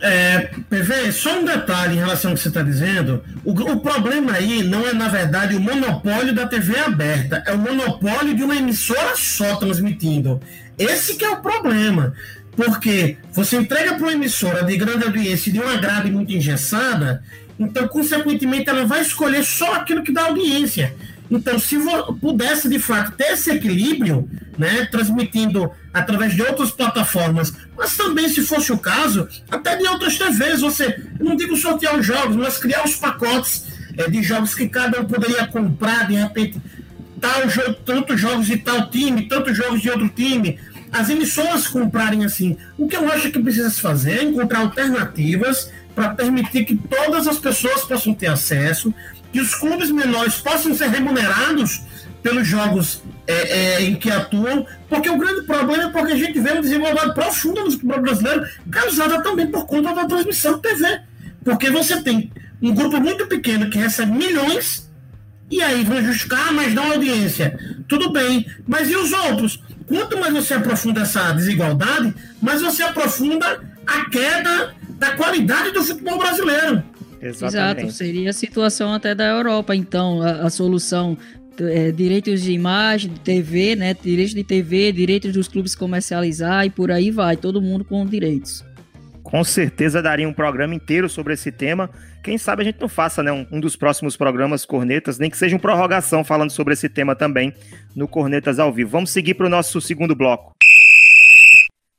É, 0.01 0.51
PV, 0.69 1.13
só 1.13 1.39
um 1.39 1.45
detalhe 1.45 1.95
em 1.95 1.99
relação 1.99 2.31
ao 2.31 2.37
que 2.37 2.43
você 2.43 2.49
está 2.49 2.63
dizendo. 2.63 3.23
O, 3.45 3.53
o, 3.53 3.81
problema 3.81 4.33
aí 4.33 4.63
não 4.63 4.87
é, 4.87 4.93
na 4.93 5.09
verdade, 5.09 5.55
o 5.55 5.61
monopólio 5.61 6.35
da 6.35 6.47
TV 6.47 6.79
aberta, 6.79 7.43
é 7.47 7.53
o 7.53 7.59
monopólio 7.59 8.35
de 8.35 8.43
uma 8.43 8.57
emissora 8.57 9.15
só 9.17 9.57
transmitindo. 9.57 10.41
Esse 10.77 11.17
que 11.17 11.25
é 11.25 11.31
o 11.31 11.41
problema. 11.41 12.13
Porque 12.57 13.17
você 13.33 13.57
entrega 13.57 13.95
para 13.95 14.03
uma 14.03 14.13
emissora 14.13 14.63
de 14.63 14.77
grande 14.77 15.05
audiência 15.05 15.53
de 15.53 15.59
uma 15.59 15.77
grade 15.77 16.11
muito 16.11 16.33
engessada, 16.33 17.23
então, 17.59 17.87
consequentemente, 17.87 18.69
ela 18.69 18.85
vai 18.85 19.01
escolher 19.01 19.45
só 19.45 19.75
aquilo 19.75 20.03
que 20.03 20.13
dá 20.13 20.25
audiência. 20.25 20.95
Então, 21.37 21.59
se 21.59 21.77
pudesse 22.21 22.69
de 22.69 22.79
fato 22.79 23.17
ter 23.17 23.33
esse 23.33 23.51
equilíbrio, 23.51 24.29
né, 24.57 24.87
transmitindo 24.87 25.69
através 25.93 26.33
de 26.33 26.43
outras 26.43 26.71
plataformas, 26.71 27.53
mas 27.77 27.97
também, 27.97 28.29
se 28.29 28.43
fosse 28.43 28.73
o 28.73 28.79
caso, 28.79 29.29
até 29.51 29.77
de 29.77 29.87
outras 29.89 30.17
TVs, 30.17 30.61
você, 30.61 31.03
não 31.19 31.35
digo 31.35 31.57
sortear 31.57 31.99
os 31.99 32.07
jogos, 32.07 32.37
mas 32.37 32.57
criar 32.57 32.85
os 32.85 32.95
pacotes 32.95 33.67
é, 33.97 34.09
de 34.09 34.23
jogos 34.23 34.55
que 34.55 34.69
cada 34.69 35.01
um 35.01 35.05
poderia 35.05 35.45
comprar, 35.49 36.07
de 36.07 36.15
repente, 36.15 36.61
tal 37.21 37.49
jogo, 37.49 37.75
tantos 37.85 38.21
jogos 38.21 38.47
de 38.47 38.59
tal 38.59 38.89
time, 38.89 39.29
tantos 39.29 39.57
jogos 39.57 39.83
de 39.83 39.91
outro 39.91 40.09
time. 40.09 40.59
As 40.93 41.11
emissoras 41.11 41.67
comprarem 41.67 42.25
assim. 42.25 42.57
O 42.79 42.87
que 42.87 42.97
eu 42.97 43.11
acho 43.11 43.33
que 43.33 43.41
precisa 43.41 43.71
se 43.71 43.81
fazer 43.81 44.19
é 44.21 44.23
encontrar 44.23 44.61
alternativas 44.61 45.69
para 45.95 46.11
permitir 46.11 46.65
que 46.65 46.77
todas 46.77 47.27
as 47.27 47.39
pessoas 47.39 47.83
possam 47.83 48.15
ter 48.15 48.27
acesso, 48.27 48.95
que 49.35 49.41
os 49.41 49.53
clubes 49.53 49.91
menores 49.91 50.37
possam 50.37 50.73
ser 50.77 50.91
remunerados 50.91 51.83
pelos 52.23 52.47
jogos 52.47 53.03
é, 53.27 53.33
é, 53.33 53.83
em 53.83 53.97
que 53.97 54.09
atuam, 54.09 54.65
porque 54.89 55.11
o 55.11 55.19
grande 55.19 55.43
problema 55.45 55.83
é 55.83 55.89
porque 55.89 56.13
a 56.13 56.17
gente 56.17 56.39
vê 56.39 56.53
uma 56.53 56.63
desigualdade 56.63 57.15
profunda 57.15 57.65
no 57.65 57.73
futebol 57.73 58.01
brasileiro, 58.01 58.47
causada 58.71 59.21
também 59.25 59.49
por 59.49 59.67
conta 59.67 59.93
da 59.93 60.05
transmissão 60.05 60.61
TV. 60.61 61.01
Porque 61.43 61.69
você 61.69 62.01
tem 62.01 62.31
um 62.63 62.73
grupo 62.73 63.01
muito 63.01 63.27
pequeno 63.27 63.69
que 63.69 63.77
recebe 63.77 64.13
milhões, 64.13 64.89
e 65.51 65.61
aí 65.61 65.83
vão 65.83 66.01
justificar, 66.01 66.51
ah, 66.51 66.53
mas 66.53 66.73
dá 66.73 66.83
audiência. 66.83 67.59
Tudo 67.89 68.13
bem, 68.13 68.47
mas 68.69 68.89
e 68.89 68.95
os 68.95 69.13
outros? 69.13 69.61
Quanto 69.89 70.17
mais 70.17 70.33
você 70.33 70.55
aprofunda 70.55 71.01
essa 71.01 71.33
desigualdade, 71.33 72.15
mais 72.41 72.63
você 72.63 72.85
aprofunda 72.85 73.61
a 73.85 74.09
queda 74.09 74.77
da 74.91 75.17
qualidade 75.17 75.73
do 75.73 75.83
futebol 75.83 76.19
brasileiro. 76.19 76.85
Exatamente. 77.29 77.87
Exato, 77.87 77.93
seria 77.93 78.31
a 78.31 78.33
situação 78.33 78.93
até 78.93 79.15
da 79.15 79.27
Europa, 79.27 79.75
então, 79.75 80.21
a, 80.21 80.47
a 80.47 80.51
solução 80.51 81.17
é, 81.61 81.91
direitos 81.93 82.43
de 82.43 82.53
imagem, 82.53 83.13
de 83.13 83.21
TV, 83.21 83.77
né? 83.77 83.95
Direitos 83.95 84.35
de 84.35 84.45
TV, 84.45 84.93
direitos 84.93 85.33
dos 85.33 85.49
clubes 85.49 85.75
comercializar 85.75 86.67
e 86.67 86.71
por 86.71 86.91
aí 86.91 87.11
vai, 87.11 87.37
todo 87.37 87.63
mundo 87.63 87.85
com 87.85 88.05
direitos. 88.05 88.65
Com 89.23 89.43
certeza 89.43 90.03
daria 90.03 90.29
um 90.29 90.33
programa 90.33 90.75
inteiro 90.75 91.09
sobre 91.09 91.33
esse 91.33 91.51
tema. 91.51 91.89
Quem 92.23 92.37
sabe 92.37 92.63
a 92.63 92.65
gente 92.65 92.81
não 92.81 92.89
faça 92.89 93.23
né, 93.23 93.33
um, 93.33 93.47
um 93.51 93.61
dos 93.61 93.75
próximos 93.75 94.17
programas 94.17 94.65
Cornetas, 94.65 95.19
nem 95.19 95.31
que 95.31 95.39
seja 95.39 95.57
uma 95.57 95.61
prorrogação 95.61 96.23
falando 96.23 96.51
sobre 96.51 96.75
esse 96.75 96.89
tema 96.89 97.17
também 97.17 97.53
no 97.97 98.07
Cornetas 98.07 98.59
ao 98.59 98.73
vivo. 98.73 98.91
Vamos 98.91 99.11
seguir 99.11 99.35
para 99.35 99.47
o 99.47 99.51
nosso 99.51 99.81
segundo 99.81 100.15
bloco. 100.15 100.53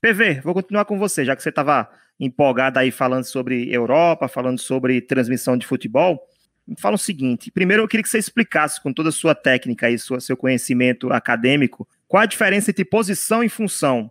PV, 0.02 0.42
vou 0.44 0.54
continuar 0.54 0.86
com 0.86 1.00
você, 1.00 1.26
já 1.26 1.36
que 1.36 1.42
você 1.42 1.50
estava 1.50 1.90
empolgada 2.20 2.80
aí 2.80 2.92
falando 2.92 3.26
sobre 3.26 3.74
Europa, 3.74 4.28
falando 4.28 4.60
sobre 4.60 5.02
transmissão 5.02 5.58
de 5.58 5.66
futebol. 5.66 6.20
Me 6.68 6.76
fala 6.80 6.96
o 6.96 7.00
seguinte: 7.00 7.52
primeiro 7.52 7.84
eu 7.84 7.88
queria 7.88 8.04
que 8.04 8.10
você 8.10 8.18
explicasse 8.18 8.82
com 8.82 8.94
toda 8.94 9.10
a 9.10 9.12
sua 9.12 9.36
técnica 9.36 9.90
e 9.90 9.98
seu 10.00 10.38
conhecimento 10.38 11.12
acadêmico, 11.12 11.88
qual 12.08 12.24
a 12.24 12.26
diferença 12.26 12.72
entre 12.72 12.86
posição 12.86 13.44
e 13.44 13.50
função, 13.50 14.10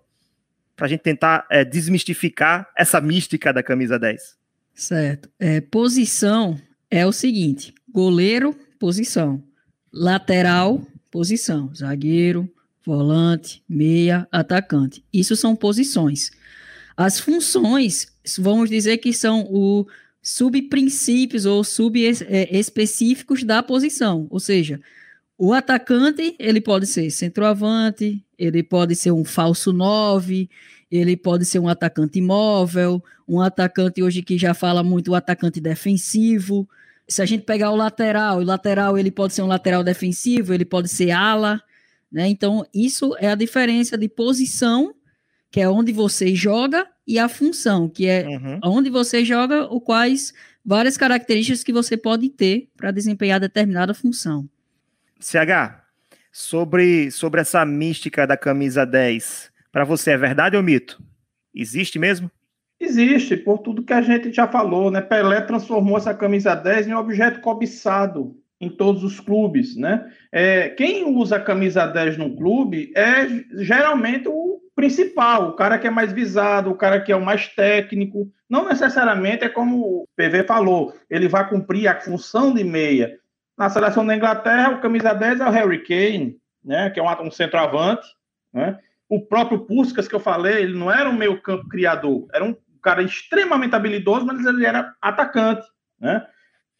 para 0.76 0.86
a 0.86 0.88
gente 0.88 1.00
tentar 1.00 1.46
é, 1.50 1.64
desmistificar 1.64 2.68
essa 2.76 3.00
mística 3.00 3.52
da 3.52 3.62
camisa 3.62 3.98
10. 3.98 4.36
Certo. 4.74 5.30
É, 5.38 5.60
posição 5.60 6.60
é 6.90 7.06
o 7.06 7.12
seguinte: 7.12 7.74
goleiro, 7.88 8.54
posição. 8.78 9.42
Lateral, 9.92 10.82
posição. 11.10 11.72
Zagueiro, 11.74 12.52
volante, 12.84 13.62
meia, 13.68 14.26
atacante. 14.30 15.04
Isso 15.12 15.36
são 15.36 15.54
posições. 15.56 16.30
As 16.96 17.18
funções, 17.18 18.06
vamos 18.38 18.70
dizer 18.70 18.98
que 18.98 19.12
são 19.12 19.46
o 19.50 19.86
subprincípios 20.22 21.44
ou 21.44 21.62
subespecíficos 21.62 23.42
é, 23.42 23.44
da 23.44 23.62
posição, 23.62 24.26
ou 24.30 24.40
seja, 24.40 24.80
o 25.36 25.52
atacante, 25.52 26.36
ele 26.38 26.60
pode 26.60 26.86
ser 26.86 27.10
centroavante, 27.10 28.24
ele 28.38 28.62
pode 28.62 28.94
ser 28.94 29.10
um 29.10 29.24
falso 29.24 29.72
9, 29.72 30.48
ele 30.90 31.16
pode 31.16 31.44
ser 31.44 31.58
um 31.58 31.68
atacante 31.68 32.20
imóvel, 32.20 33.02
um 33.28 33.40
atacante 33.40 34.02
hoje 34.02 34.22
que 34.22 34.38
já 34.38 34.54
fala 34.54 34.82
muito 34.84 35.10
o 35.10 35.14
atacante 35.14 35.60
defensivo. 35.60 36.68
Se 37.08 37.20
a 37.20 37.26
gente 37.26 37.42
pegar 37.42 37.72
o 37.72 37.76
lateral, 37.76 38.38
o 38.38 38.44
lateral 38.44 38.96
ele 38.96 39.10
pode 39.10 39.34
ser 39.34 39.42
um 39.42 39.46
lateral 39.46 39.82
defensivo, 39.82 40.54
ele 40.54 40.64
pode 40.64 40.88
ser 40.88 41.10
ala, 41.10 41.60
né? 42.10 42.28
Então, 42.28 42.64
isso 42.72 43.16
é 43.18 43.28
a 43.28 43.34
diferença 43.34 43.98
de 43.98 44.08
posição 44.08 44.94
que 45.54 45.60
é 45.60 45.68
onde 45.68 45.92
você 45.92 46.34
joga, 46.34 46.84
e 47.06 47.16
a 47.16 47.28
função, 47.28 47.88
que 47.88 48.08
é 48.08 48.26
uhum. 48.26 48.58
onde 48.64 48.90
você 48.90 49.24
joga, 49.24 49.72
o 49.72 49.80
quais 49.80 50.34
várias 50.64 50.96
características 50.96 51.62
que 51.62 51.72
você 51.72 51.96
pode 51.96 52.28
ter 52.28 52.70
para 52.76 52.90
desempenhar 52.90 53.38
determinada 53.38 53.94
função. 53.94 54.48
CH, 55.20 55.80
sobre, 56.32 57.08
sobre 57.12 57.40
essa 57.40 57.64
mística 57.64 58.26
da 58.26 58.36
camisa 58.36 58.84
10, 58.84 59.52
para 59.70 59.84
você 59.84 60.10
é 60.10 60.16
verdade 60.16 60.56
ou 60.56 60.62
mito? 60.62 61.00
Existe 61.54 62.00
mesmo? 62.00 62.28
Existe, 62.80 63.36
por 63.36 63.58
tudo 63.58 63.84
que 63.84 63.92
a 63.92 64.02
gente 64.02 64.32
já 64.32 64.48
falou, 64.48 64.90
né? 64.90 65.00
Pelé 65.00 65.40
transformou 65.42 65.96
essa 65.96 66.12
camisa 66.12 66.56
10 66.56 66.88
em 66.88 66.94
um 66.94 66.98
objeto 66.98 67.40
cobiçado 67.40 68.36
em 68.60 68.68
todos 68.68 69.04
os 69.04 69.20
clubes, 69.20 69.76
né? 69.76 70.04
É, 70.32 70.70
quem 70.70 71.04
usa 71.04 71.36
a 71.36 71.40
camisa 71.40 71.86
10 71.86 72.16
no 72.18 72.34
clube 72.34 72.92
é 72.96 73.28
geralmente 73.62 74.26
o 74.26 74.63
principal, 74.74 75.48
o 75.48 75.52
cara 75.52 75.78
que 75.78 75.86
é 75.86 75.90
mais 75.90 76.12
visado, 76.12 76.70
o 76.70 76.76
cara 76.76 77.00
que 77.00 77.12
é 77.12 77.16
o 77.16 77.24
mais 77.24 77.48
técnico. 77.48 78.30
Não 78.48 78.68
necessariamente 78.68 79.44
é 79.44 79.48
como 79.48 79.80
o 79.80 80.08
PV 80.16 80.44
falou, 80.44 80.94
ele 81.08 81.28
vai 81.28 81.48
cumprir 81.48 81.88
a 81.88 82.00
função 82.00 82.52
de 82.52 82.64
meia. 82.64 83.18
Na 83.56 83.70
seleção 83.70 84.04
da 84.04 84.16
Inglaterra, 84.16 84.70
o 84.70 84.80
camisa 84.80 85.12
10 85.12 85.40
é 85.40 85.44
o 85.44 85.50
Harry 85.50 85.82
Kane, 85.84 86.36
né, 86.64 86.90
que 86.90 86.98
é 86.98 87.02
um, 87.02 87.22
um 87.22 87.30
centroavante. 87.30 88.06
Né? 88.52 88.78
O 89.08 89.20
próprio 89.20 89.60
Puskas, 89.60 90.08
que 90.08 90.14
eu 90.14 90.20
falei, 90.20 90.62
ele 90.62 90.76
não 90.76 90.90
era 90.90 91.08
um 91.08 91.16
meio 91.16 91.40
campo 91.40 91.68
criador, 91.68 92.26
era 92.32 92.44
um 92.44 92.56
cara 92.82 93.02
extremamente 93.02 93.74
habilidoso, 93.74 94.26
mas 94.26 94.44
ele 94.44 94.66
era 94.66 94.92
atacante. 95.00 95.64
Né? 96.00 96.26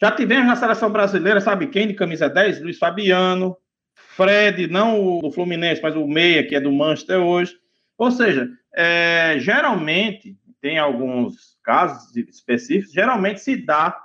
Já 0.03 0.11
tivemos 0.11 0.47
na 0.47 0.57
seleção 0.57 0.91
brasileira, 0.91 1.41
sabe 1.41 1.69
quem 1.69 1.87
de 1.87 1.95
camisa 1.95 2.29
10? 2.29 2.61
Luiz 2.61 2.79
Fabiano, 2.79 3.57
Fred, 3.95 4.67
não 4.67 5.21
o 5.23 5.31
Fluminense, 5.31 5.81
mas 5.83 5.95
o 5.95 6.07
Meia, 6.07 6.47
que 6.47 6.57
é 6.57 6.61
do 6.61 6.73
Manchester 6.73 7.21
hoje. 7.21 7.55
Ou 7.97 8.11
seja, 8.11 8.49
é, 8.75 9.37
geralmente, 9.39 10.37
tem 10.61 10.79
alguns 10.79 11.57
casos 11.63 12.15
específicos, 12.17 12.93
geralmente 12.93 13.41
se 13.41 13.57
dá 13.57 13.97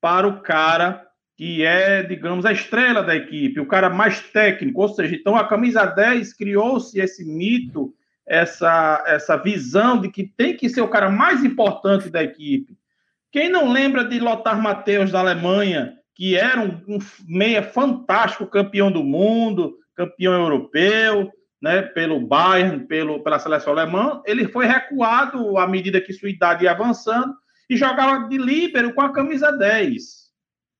para 0.00 0.26
o 0.26 0.40
cara 0.40 1.06
que 1.36 1.62
é, 1.62 2.02
digamos, 2.02 2.46
a 2.46 2.52
estrela 2.52 3.02
da 3.02 3.14
equipe, 3.14 3.60
o 3.60 3.66
cara 3.66 3.90
mais 3.90 4.20
técnico, 4.30 4.80
ou 4.80 4.88
seja, 4.88 5.14
então 5.14 5.36
a 5.36 5.46
camisa 5.46 5.84
10 5.84 6.32
criou-se 6.32 6.98
esse 6.98 7.24
mito, 7.26 7.94
essa, 8.26 9.04
essa 9.06 9.36
visão 9.36 10.00
de 10.00 10.10
que 10.10 10.24
tem 10.24 10.56
que 10.56 10.68
ser 10.68 10.80
o 10.80 10.88
cara 10.88 11.10
mais 11.10 11.44
importante 11.44 12.08
da 12.08 12.22
equipe. 12.22 12.76
Quem 13.30 13.50
não 13.50 13.70
lembra 13.70 14.02
de 14.02 14.18
Lothar 14.18 14.60
Matthäus 14.60 15.12
da 15.12 15.20
Alemanha, 15.20 15.98
que 16.14 16.34
era 16.34 16.58
um, 16.58 16.80
um 16.88 16.98
meia 17.28 17.62
fantástico, 17.62 18.46
campeão 18.46 18.90
do 18.90 19.04
mundo, 19.04 19.76
campeão 19.94 20.32
europeu, 20.32 21.30
né, 21.60 21.82
pelo 21.82 22.20
Bayern, 22.20 22.86
pelo, 22.86 23.22
pela 23.22 23.38
seleção 23.38 23.72
alemã, 23.72 24.22
ele 24.26 24.48
foi 24.48 24.66
recuado 24.66 25.56
à 25.58 25.66
medida 25.66 26.00
que 26.00 26.12
sua 26.12 26.30
idade 26.30 26.64
ia 26.64 26.70
avançando 26.70 27.34
e 27.68 27.76
jogava 27.76 28.28
de 28.28 28.38
líbero 28.38 28.94
com 28.94 29.00
a 29.00 29.12
camisa 29.12 29.50
10. 29.50 30.26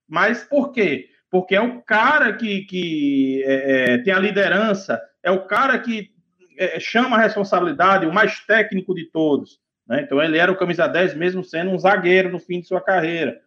Mas 0.08 0.44
por 0.44 0.72
quê? 0.72 1.08
Porque 1.30 1.56
é 1.56 1.60
o 1.60 1.82
cara 1.82 2.32
que, 2.34 2.62
que 2.62 3.42
é, 3.44 3.94
é, 3.94 3.98
tem 3.98 4.12
a 4.12 4.18
liderança, 4.18 5.00
é 5.22 5.30
o 5.30 5.46
cara 5.46 5.78
que 5.78 6.10
é, 6.58 6.78
chama 6.78 7.16
a 7.16 7.20
responsabilidade, 7.20 8.06
o 8.06 8.12
mais 8.12 8.40
técnico 8.40 8.94
de 8.94 9.06
todos. 9.06 9.58
Né? 9.86 10.02
Então 10.02 10.22
ele 10.22 10.38
era 10.38 10.52
o 10.52 10.56
camisa 10.56 10.86
10, 10.86 11.14
mesmo 11.14 11.42
sendo 11.42 11.70
um 11.70 11.78
zagueiro 11.78 12.30
no 12.30 12.38
fim 12.38 12.60
de 12.60 12.68
sua 12.68 12.80
carreira. 12.80 13.40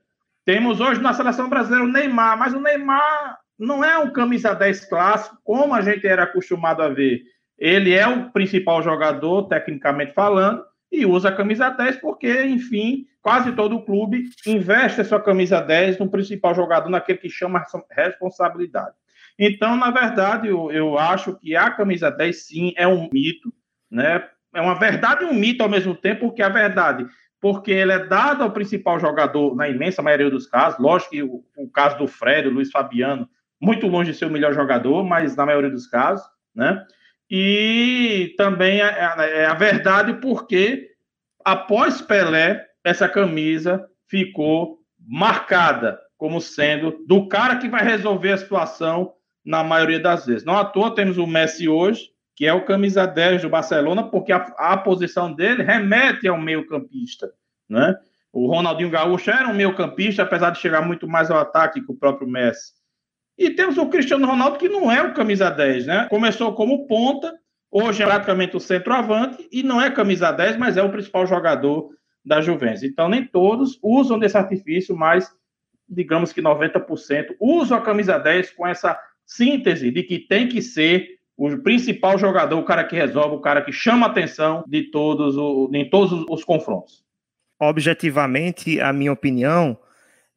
Temos 0.45 0.79
hoje 0.79 1.01
na 1.01 1.13
seleção 1.13 1.49
brasileira 1.49 1.85
o 1.85 1.91
Neymar, 1.91 2.37
mas 2.37 2.53
o 2.53 2.59
Neymar 2.59 3.39
não 3.59 3.83
é 3.83 3.97
um 3.97 4.11
camisa 4.11 4.53
10 4.53 4.85
clássico, 4.85 5.37
como 5.43 5.73
a 5.73 5.81
gente 5.81 6.07
era 6.07 6.23
acostumado 6.23 6.81
a 6.81 6.87
ver. 6.87 7.21
Ele 7.57 7.93
é 7.93 8.07
o 8.07 8.31
principal 8.31 8.81
jogador, 8.81 9.49
tecnicamente 9.49 10.13
falando, 10.13 10.63
e 10.89 11.05
usa 11.05 11.29
a 11.29 11.35
camisa 11.35 11.69
10 11.69 11.97
porque, 11.97 12.43
enfim, 12.45 13.05
quase 13.21 13.51
todo 13.51 13.83
clube 13.83 14.23
investe 14.47 15.01
a 15.01 15.05
sua 15.05 15.21
camisa 15.21 15.59
10 15.59 15.99
no 15.99 16.09
principal 16.09 16.55
jogador, 16.55 16.89
naquele 16.89 17.17
que 17.17 17.29
chama 17.29 17.65
responsabilidade. 17.91 18.95
Então, 19.37 19.75
na 19.75 19.91
verdade, 19.91 20.47
eu, 20.47 20.71
eu 20.71 20.97
acho 20.97 21.35
que 21.37 21.55
a 21.55 21.69
camisa 21.69 22.09
10 22.09 22.45
sim 22.45 22.73
é 22.77 22.87
um 22.87 23.09
mito, 23.11 23.53
né? 23.91 24.27
É 24.53 24.61
uma 24.61 24.79
verdade 24.79 25.23
e 25.23 25.27
um 25.27 25.33
mito 25.33 25.61
ao 25.61 25.69
mesmo 25.69 25.93
tempo, 25.93 26.21
porque 26.27 26.41
a 26.41 26.49
verdade, 26.49 27.05
porque 27.39 27.71
ele 27.71 27.91
é 27.91 28.05
dado 28.05 28.43
ao 28.43 28.51
principal 28.51 28.99
jogador 28.99 29.55
na 29.55 29.69
imensa 29.69 30.01
maioria 30.01 30.29
dos 30.29 30.47
casos, 30.47 30.79
lógico 30.79 31.11
que 31.11 31.23
o, 31.23 31.43
o 31.55 31.69
caso 31.69 31.97
do 31.97 32.07
Fred, 32.07 32.47
o 32.47 32.51
Luiz 32.51 32.71
Fabiano, 32.71 33.29
muito 33.61 33.87
longe 33.87 34.11
de 34.11 34.17
ser 34.17 34.25
o 34.25 34.31
melhor 34.31 34.53
jogador, 34.53 35.03
mas 35.03 35.35
na 35.35 35.45
maioria 35.45 35.69
dos 35.69 35.87
casos, 35.87 36.25
né? 36.55 36.85
E 37.29 38.33
também 38.37 38.81
é, 38.81 38.85
é, 38.85 39.39
é 39.41 39.45
a 39.45 39.53
verdade 39.53 40.13
porque 40.15 40.89
após 41.43 42.01
Pelé, 42.01 42.65
essa 42.83 43.07
camisa 43.07 43.85
ficou 44.07 44.79
marcada 44.99 45.99
como 46.17 46.41
sendo 46.41 47.03
do 47.07 47.27
cara 47.27 47.57
que 47.57 47.69
vai 47.69 47.83
resolver 47.83 48.33
a 48.33 48.37
situação 48.37 49.13
na 49.45 49.63
maioria 49.63 49.99
das 49.99 50.25
vezes. 50.25 50.43
Não 50.43 50.57
à 50.57 50.65
toa 50.65 50.93
temos 50.93 51.17
o 51.17 51.25
Messi 51.25 51.69
hoje, 51.69 52.09
que 52.35 52.45
é 52.45 52.53
o 52.53 52.65
camisa 52.65 53.05
10 53.05 53.41
do 53.43 53.49
Barcelona, 53.49 54.03
porque 54.03 54.31
a, 54.31 54.37
a 54.57 54.77
posição 54.77 55.33
dele 55.33 55.63
remete 55.63 56.27
ao 56.27 56.37
meio-campista, 56.37 57.31
né? 57.69 57.95
O 58.31 58.47
Ronaldinho 58.47 58.91
Gaúcho 58.91 59.31
era 59.31 59.47
um 59.47 59.53
meio-campista, 59.53 60.23
apesar 60.23 60.51
de 60.51 60.59
chegar 60.59 60.81
muito 60.85 61.07
mais 61.07 61.31
ao 61.31 61.39
ataque 61.39 61.81
que 61.81 61.91
o 61.91 61.95
próprio 61.95 62.27
Messi. 62.27 62.73
E 63.39 63.51
temos 63.51 63.77
o 63.77 63.87
Cristiano 63.87 64.27
Ronaldo, 64.27 64.57
que 64.57 64.67
não 64.67 64.91
é 64.91 65.01
o 65.01 65.13
camisa 65.13 65.49
10, 65.49 65.85
né? 65.85 66.07
Começou 66.09 66.53
como 66.53 66.85
ponta, 66.87 67.33
hoje 67.71 68.03
é 68.03 68.05
praticamente 68.05 68.57
o 68.57 68.59
centroavante, 68.59 69.47
e 69.49 69.63
não 69.63 69.81
é 69.81 69.89
camisa 69.89 70.29
10, 70.29 70.57
mas 70.57 70.75
é 70.75 70.83
o 70.83 70.91
principal 70.91 71.25
jogador 71.25 71.89
da 72.23 72.41
Juventus. 72.41 72.83
Então, 72.83 73.07
nem 73.07 73.25
todos 73.25 73.79
usam 73.81 74.19
desse 74.19 74.37
artifício, 74.37 74.93
mas 74.93 75.33
digamos 75.87 76.33
que 76.33 76.41
90% 76.41 77.37
usam 77.39 77.77
a 77.77 77.81
camisa 77.81 78.17
10 78.17 78.51
com 78.51 78.67
essa 78.67 78.99
síntese 79.25 79.89
de 79.89 80.03
que 80.03 80.19
tem 80.19 80.49
que 80.49 80.61
ser 80.61 81.07
o 81.37 81.57
principal 81.59 82.17
jogador, 82.17 82.59
o 82.59 82.65
cara 82.65 82.83
que 82.83 82.97
resolve, 82.97 83.37
o 83.37 83.41
cara 83.41 83.61
que 83.61 83.71
chama 83.71 84.05
a 84.05 84.09
atenção 84.09 84.65
de 84.67 84.91
todos, 84.91 85.37
o, 85.37 85.71
em 85.73 85.89
todos 85.89 86.25
os 86.29 86.43
confrontos. 86.43 87.05
Objetivamente, 87.57 88.81
a 88.81 88.91
minha 88.91 89.13
opinião, 89.13 89.77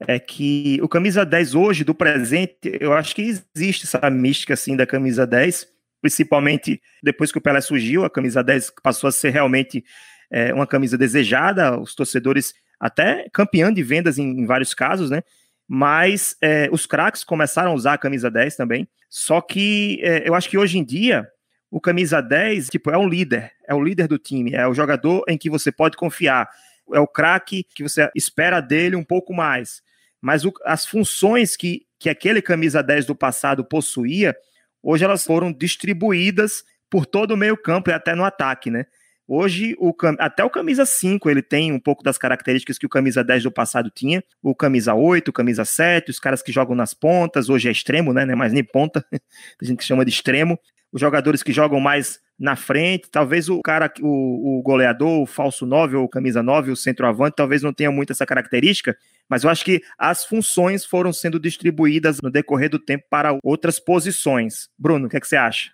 é 0.07 0.19
que 0.19 0.79
o 0.83 0.89
camisa 0.89 1.25
10 1.25 1.55
hoje, 1.55 1.85
do 1.85 1.95
presente, 1.95 2.79
eu 2.81 2.93
acho 2.93 3.15
que 3.15 3.23
existe 3.23 3.85
essa 3.85 4.09
mística 4.11 4.55
assim 4.55 4.77
da 4.77 4.87
camisa 4.87 5.27
10, 5.27 5.67
principalmente 6.01 6.81
depois 7.03 7.31
que 7.31 7.39
o 7.39 7.41
Pelé 7.41 7.61
surgiu, 7.61 8.05
a 8.05 8.11
camisa 8.11 8.43
10 8.43 8.73
passou 8.83 9.09
a 9.09 9.13
ser 9.13 9.31
realmente 9.31 9.85
é, 10.31 10.53
uma 10.53 10.67
camisa 10.67 10.99
desejada, 10.99 11.79
os 11.79 11.95
torcedores 11.95 12.55
até 12.81 13.29
campeão 13.33 13.71
de 13.71 13.83
vendas 13.83 14.19
em, 14.19 14.41
em 14.41 14.47
vários 14.47 14.75
casos, 14.75 15.11
né? 15.11 15.23
Mas 15.69 16.37
é, 16.43 16.69
os 16.73 16.87
craques 16.87 17.23
começaram 17.23 17.71
a 17.71 17.75
usar 17.75 17.95
a 17.95 17.99
camisa 17.99 18.31
10 18.31 18.57
também. 18.57 18.89
Só 19.09 19.41
que 19.41 20.01
é, 20.03 20.29
eu 20.29 20.35
acho 20.35 20.49
que 20.49 20.59
hoje 20.59 20.79
em 20.79 20.85
dia 20.85 21.29
o 21.71 21.81
camisa 21.81 22.21
10 22.21 22.69
tipo, 22.69 22.91
é 22.91 22.99
um 22.99 23.09
líder, 23.09 23.53
é 23.67 23.75
o 23.75 23.83
líder 23.83 24.09
do 24.09 24.19
time, 24.19 24.53
é 24.53 24.67
o 24.67 24.75
jogador 24.75 25.25
em 25.29 25.39
que 25.39 25.49
você 25.49 25.71
pode 25.71 25.97
confiar, 25.97 26.49
é 26.93 26.99
o 26.99 27.07
craque 27.07 27.65
que 27.75 27.83
você 27.83 28.11
espera 28.15 28.61
dele 28.61 28.97
um 28.97 29.05
pouco 29.05 29.33
mais 29.33 29.81
mas 30.23 30.45
o, 30.45 30.53
as 30.65 30.87
funções 30.87 31.57
que, 31.57 31.85
que 31.99 32.09
aquele 32.09 32.41
camisa 32.41 32.83
10 32.83 33.07
do 33.07 33.15
passado 33.15 33.65
possuía, 33.65 34.35
hoje 34.81 35.05
elas 35.05 35.25
foram 35.25 35.53
distribuídas 35.53 36.63
por 36.89 37.05
todo 37.05 37.33
o 37.33 37.37
meio 37.37 37.57
campo 37.57 37.91
e 37.91 37.93
até 37.93 38.15
no 38.15 38.25
ataque, 38.25 38.71
né? 38.71 38.87
Hoje, 39.27 39.75
o, 39.79 39.95
até 40.19 40.45
o 40.45 40.51
camisa 40.51 40.85
5 40.85 41.31
ele 41.31 41.43
tem 41.43 41.73
um 41.73 41.79
pouco 41.81 42.03
das 42.03 42.19
características 42.19 42.77
que 42.77 42.85
o 42.85 42.89
camisa 42.89 43.25
10 43.25 43.45
do 43.45 43.51
passado 43.51 43.91
tinha. 43.91 44.23
O 44.43 44.55
camisa 44.55 44.95
8, 44.95 45.29
o 45.29 45.33
camisa 45.33 45.65
7, 45.65 46.11
os 46.11 46.19
caras 46.19 46.43
que 46.43 46.53
jogam 46.53 46.75
nas 46.75 46.93
pontas, 46.93 47.49
hoje 47.49 47.69
é 47.69 47.73
extremo, 47.73 48.13
né? 48.13 48.25
Não 48.25 48.33
é 48.33 48.37
mais 48.37 48.53
nem 48.53 48.65
ponta, 48.65 49.05
tem 49.59 49.69
gente 49.69 49.85
chama 49.85 50.05
de 50.05 50.11
extremo. 50.11 50.59
Os 50.93 51.01
jogadores 51.01 51.43
que 51.43 51.53
jogam 51.53 51.81
mais 51.81 52.21
na 52.39 52.57
frente, 52.57 53.09
talvez 53.11 53.49
o 53.49 53.63
cara, 53.63 53.91
o, 54.03 54.59
o 54.59 54.63
goleador, 54.63 55.23
o 55.23 55.27
falso 55.27 55.65
9 55.65 55.97
ou 55.97 56.09
camisa 56.09 56.43
9, 56.43 56.73
o 56.73 56.77
centroavante, 56.77 57.37
talvez 57.37 57.63
não 57.63 57.73
tenha 57.73 57.91
muito 57.91 58.13
essa 58.13 58.27
característica, 58.27 58.97
mas 59.33 59.45
eu 59.45 59.49
acho 59.49 59.65
que 59.65 59.81
as 59.99 60.27
funções 60.27 60.85
foram 60.85 61.11
sendo 61.11 61.41
distribuídas 61.41 62.19
no 62.23 62.31
decorrer 62.31 62.69
do 62.69 62.79
tempo 62.79 63.05
para 63.09 63.35
outras 63.43 63.81
posições. 63.81 64.69
Bruno, 64.79 65.07
o 65.07 65.09
que, 65.09 65.17
é 65.17 65.21
que 65.21 65.27
você 65.27 65.37
acha? 65.37 65.71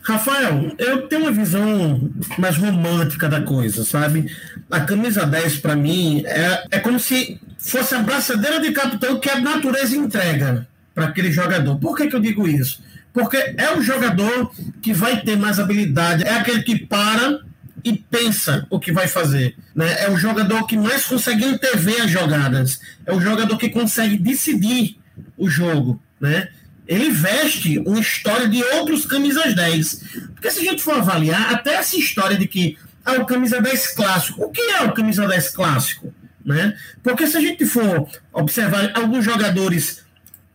Rafael, 0.00 0.74
eu 0.78 1.06
tenho 1.08 1.24
uma 1.24 1.30
visão 1.30 2.10
mais 2.38 2.56
romântica 2.56 3.28
da 3.28 3.42
coisa, 3.42 3.84
sabe? 3.84 4.34
A 4.70 4.80
camisa 4.80 5.26
10, 5.26 5.58
para 5.58 5.76
mim, 5.76 6.24
é, 6.24 6.64
é 6.70 6.80
como 6.80 6.98
se 6.98 7.38
fosse 7.58 7.94
a 7.94 7.98
braçadeira 7.98 8.58
de 8.58 8.72
capitão 8.72 9.20
que 9.20 9.28
a 9.28 9.38
natureza 9.38 9.94
entrega 9.94 10.66
para 10.94 11.04
aquele 11.04 11.30
jogador. 11.30 11.78
Por 11.78 11.94
que, 11.94 12.06
que 12.06 12.16
eu 12.16 12.20
digo 12.20 12.48
isso? 12.48 12.82
Porque 13.12 13.36
é 13.36 13.76
o 13.76 13.82
jogador 13.82 14.50
que 14.80 14.94
vai 14.94 15.20
ter 15.20 15.36
mais 15.36 15.60
habilidade, 15.60 16.24
é 16.24 16.32
aquele 16.32 16.62
que 16.62 16.78
para 16.78 17.42
e 17.84 17.92
pensa 17.92 18.66
o 18.70 18.78
que 18.78 18.92
vai 18.92 19.08
fazer. 19.08 19.56
Né? 19.74 20.04
É 20.04 20.10
o 20.10 20.16
jogador 20.16 20.66
que 20.66 20.76
mais 20.76 21.04
consegue 21.04 21.44
intervir 21.44 22.02
as 22.02 22.10
jogadas. 22.10 22.80
É 23.06 23.12
o 23.12 23.20
jogador 23.20 23.56
que 23.56 23.68
consegue 23.68 24.16
decidir 24.16 24.98
o 25.36 25.48
jogo. 25.48 26.00
Né? 26.20 26.48
Ele 26.86 27.10
veste 27.10 27.78
uma 27.80 28.00
história 28.00 28.48
de 28.48 28.62
outros 28.62 29.06
camisas 29.06 29.54
10. 29.54 30.04
Porque 30.34 30.50
se 30.50 30.60
a 30.60 30.70
gente 30.70 30.82
for 30.82 30.94
avaliar, 30.94 31.52
até 31.52 31.74
essa 31.74 31.96
história 31.96 32.36
de 32.36 32.46
que 32.46 32.76
ah, 33.04 33.14
o 33.14 33.26
camisa 33.26 33.60
10 33.60 33.94
clássico. 33.94 34.44
O 34.44 34.50
que 34.50 34.60
é 34.60 34.82
o 34.82 34.92
camisa 34.92 35.26
10 35.26 35.48
clássico? 35.50 36.14
Né? 36.44 36.76
Porque 37.02 37.26
se 37.26 37.36
a 37.36 37.40
gente 37.40 37.64
for 37.66 38.08
observar 38.32 38.92
alguns 38.94 39.24
jogadores 39.24 40.02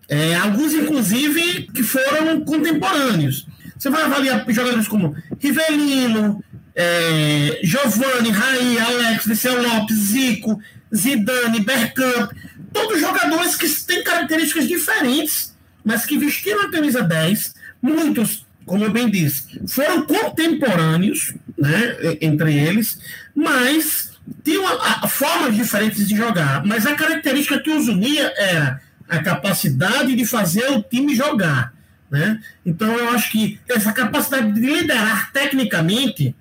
é, 0.09 0.35
alguns, 0.35 0.73
inclusive, 0.73 1.63
que 1.73 1.83
foram 1.83 2.39
contemporâneos. 2.41 3.45
Você 3.77 3.89
vai 3.89 4.03
avaliar 4.03 4.45
jogadores 4.49 4.87
como 4.87 5.15
Rivelino, 5.39 6.43
é, 6.79 7.59
Giovanni, 7.63 8.29
Raí, 8.29 8.77
Alex, 8.77 9.25
Liceu 9.25 9.59
Lopes, 9.59 9.97
Zico, 9.97 10.61
Zidane, 10.95 11.61
Bergkamp, 11.61 12.31
todos 12.71 13.01
jogadores 13.01 13.55
que 13.55 13.67
têm 13.67 14.03
características 14.03 14.67
diferentes, 14.67 15.57
mas 15.83 16.05
que 16.05 16.19
vestiram 16.19 16.61
a 16.61 16.71
camisa 16.71 17.01
10, 17.01 17.55
muitos, 17.81 18.45
como 18.63 18.83
eu 18.83 18.91
bem 18.91 19.09
disse, 19.09 19.59
foram 19.67 20.05
contemporâneos, 20.05 21.33
né, 21.57 21.97
entre 22.21 22.55
eles, 22.55 22.99
mas 23.33 24.11
tinham 24.43 24.63
formas 25.07 25.55
diferentes 25.55 26.07
de 26.07 26.15
jogar, 26.15 26.63
mas 26.63 26.85
a 26.85 26.93
característica 26.93 27.59
que 27.59 27.71
os 27.71 27.87
unia 27.87 28.31
era 28.37 28.79
a 29.09 29.19
capacidade 29.19 30.15
de 30.15 30.25
fazer 30.25 30.69
o 30.69 30.83
time 30.83 31.15
jogar. 31.15 31.73
Né? 32.11 32.39
Então, 32.65 32.87
eu 32.95 33.09
acho 33.09 33.31
que 33.31 33.59
essa 33.67 33.91
capacidade 33.91 34.51
de 34.53 34.59
liderar 34.59 35.31
tecnicamente 35.31 36.35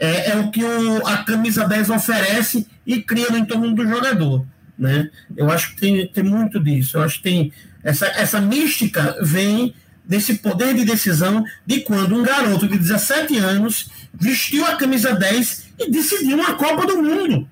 é, 0.00 0.30
é 0.30 0.36
o 0.36 0.50
que 0.50 0.64
o, 0.64 1.06
a 1.06 1.18
camisa 1.18 1.68
10 1.68 1.90
oferece 1.90 2.66
e 2.86 3.02
cria 3.02 3.28
no 3.28 3.36
entorno 3.36 3.74
do 3.74 3.86
jogador. 3.86 4.46
Né? 4.78 5.10
Eu 5.36 5.50
acho 5.50 5.74
que 5.74 5.80
tem, 5.80 6.06
tem 6.08 6.24
muito 6.24 6.58
disso. 6.58 6.96
Eu 6.96 7.02
acho 7.02 7.18
que 7.18 7.24
tem 7.24 7.52
essa, 7.84 8.06
essa 8.06 8.40
mística 8.40 9.16
vem 9.22 9.74
desse 10.04 10.38
poder 10.38 10.74
de 10.74 10.84
decisão 10.84 11.44
de 11.66 11.80
quando 11.80 12.16
um 12.16 12.22
garoto 12.22 12.66
de 12.66 12.78
17 12.78 13.36
anos 13.36 13.90
vestiu 14.12 14.64
a 14.64 14.74
camisa 14.74 15.14
10 15.14 15.66
e 15.78 15.90
decidiu 15.90 16.36
uma 16.36 16.54
Copa 16.54 16.86
do 16.86 17.02
Mundo. 17.02 17.48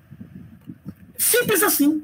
Simples 1.17 1.61
assim. 1.61 2.03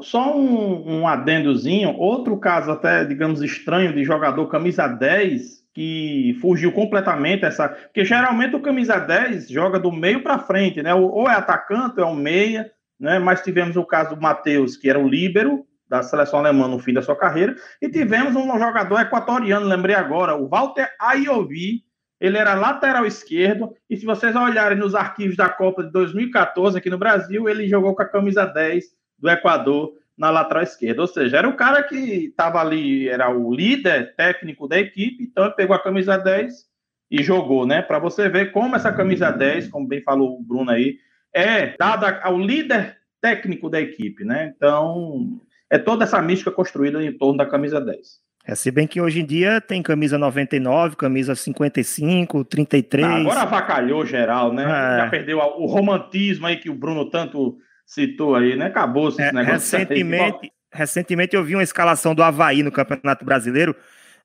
Só 0.00 0.36
um, 0.36 1.00
um 1.00 1.08
adendozinho, 1.08 1.96
outro 1.96 2.38
caso 2.38 2.70
até, 2.70 3.04
digamos, 3.04 3.42
estranho 3.42 3.92
de 3.92 4.04
jogador 4.04 4.46
camisa 4.48 4.86
10 4.86 5.58
que 5.74 6.36
fugiu 6.40 6.72
completamente 6.72 7.44
essa. 7.44 7.68
Porque 7.68 8.04
geralmente 8.04 8.56
o 8.56 8.60
camisa 8.60 8.98
10 8.98 9.48
joga 9.48 9.78
do 9.78 9.92
meio 9.92 10.22
para 10.22 10.38
frente, 10.38 10.82
né? 10.82 10.94
Ou 10.94 11.28
é 11.28 11.34
atacante, 11.34 12.00
ou 12.00 12.06
é 12.06 12.10
um 12.10 12.16
meia, 12.16 12.70
né? 12.98 13.18
Mas 13.18 13.42
tivemos 13.42 13.76
o 13.76 13.84
caso 13.84 14.16
do 14.16 14.20
Matheus, 14.20 14.76
que 14.76 14.90
era 14.90 14.98
o 14.98 15.08
líbero 15.08 15.64
da 15.88 16.02
seleção 16.02 16.40
alemã 16.40 16.68
no 16.68 16.78
fim 16.78 16.92
da 16.92 17.00
sua 17.00 17.16
carreira, 17.16 17.56
e 17.80 17.88
tivemos 17.88 18.36
um 18.36 18.58
jogador 18.58 19.00
equatoriano, 19.00 19.66
lembrei 19.66 19.94
agora, 19.94 20.36
o 20.36 20.46
Walter 20.46 20.88
Ayovi, 21.00 21.82
ele 22.20 22.36
era 22.36 22.54
lateral 22.54 23.06
esquerdo, 23.06 23.72
e 23.88 23.96
se 23.96 24.04
vocês 24.04 24.36
olharem 24.36 24.76
nos 24.76 24.94
arquivos 24.94 25.36
da 25.36 25.48
Copa 25.48 25.82
de 25.82 25.90
2014 25.92 26.76
aqui 26.76 26.90
no 26.90 26.98
Brasil, 26.98 27.48
ele 27.48 27.68
jogou 27.68 27.94
com 27.94 28.02
a 28.02 28.08
camisa 28.08 28.44
10 28.44 28.97
do 29.18 29.28
Equador 29.28 29.92
na 30.16 30.30
lateral 30.30 30.62
esquerda. 30.62 31.02
Ou 31.02 31.06
seja, 31.06 31.38
era 31.38 31.48
o 31.48 31.56
cara 31.56 31.82
que 31.82 32.26
estava 32.26 32.60
ali, 32.60 33.08
era 33.08 33.30
o 33.30 33.54
líder 33.54 34.14
técnico 34.16 34.66
da 34.66 34.78
equipe, 34.78 35.24
então 35.24 35.44
ele 35.44 35.54
pegou 35.54 35.76
a 35.76 35.82
camisa 35.82 36.16
10 36.16 36.66
e 37.10 37.22
jogou, 37.22 37.64
né? 37.64 37.80
Para 37.80 37.98
você 37.98 38.28
ver 38.28 38.52
como 38.52 38.76
essa 38.76 38.92
camisa 38.92 39.30
10, 39.30 39.68
como 39.68 39.86
bem 39.86 40.02
falou 40.02 40.38
o 40.38 40.42
Bruno 40.42 40.70
aí, 40.70 40.98
é 41.32 41.76
dada 41.78 42.20
ao 42.22 42.38
líder 42.38 42.98
técnico 43.20 43.70
da 43.70 43.80
equipe, 43.80 44.24
né? 44.24 44.52
Então, 44.56 45.40
é 45.70 45.78
toda 45.78 46.04
essa 46.04 46.20
mística 46.20 46.50
construída 46.50 47.02
em 47.02 47.16
torno 47.16 47.38
da 47.38 47.46
camisa 47.46 47.80
10. 47.80 48.28
É, 48.44 48.54
se 48.54 48.70
bem 48.70 48.86
que 48.86 49.00
hoje 49.00 49.20
em 49.20 49.26
dia 49.26 49.60
tem 49.60 49.82
camisa 49.82 50.16
99, 50.16 50.96
camisa 50.96 51.34
55, 51.34 52.44
33. 52.44 53.04
Ah, 53.04 53.16
agora 53.16 53.42
avacalhou 53.42 54.06
geral, 54.06 54.54
né? 54.54 54.62
É. 54.64 54.96
Já 55.02 55.10
perdeu 55.10 55.38
o 55.38 55.66
romantismo 55.66 56.46
aí 56.46 56.56
que 56.56 56.70
o 56.70 56.74
Bruno 56.74 57.10
tanto 57.10 57.58
citou 57.88 58.36
aí, 58.36 58.54
né? 58.54 58.66
Acabou 58.66 59.08
esse 59.08 59.22
é, 59.22 59.32
negócio. 59.32 59.78
Recentemente, 59.78 60.52
recentemente 60.70 61.34
eu 61.34 61.42
vi 61.42 61.56
uma 61.56 61.62
escalação 61.62 62.14
do 62.14 62.22
Havaí 62.22 62.62
no 62.62 62.70
Campeonato 62.70 63.24
Brasileiro. 63.24 63.74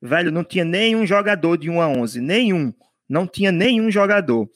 Velho, 0.02 0.32
não 0.32 0.43
tinha 0.43 0.65
nenhum 0.65 1.06
jogador 1.06 1.58
de 1.58 1.69
1 1.69 1.82
a 1.82 1.88
11. 1.88 2.19
Nenhum. 2.19 2.73
Não 3.08 3.26
tinha 3.26 3.54
nenhum 3.54 3.89
jogador. 3.89 4.49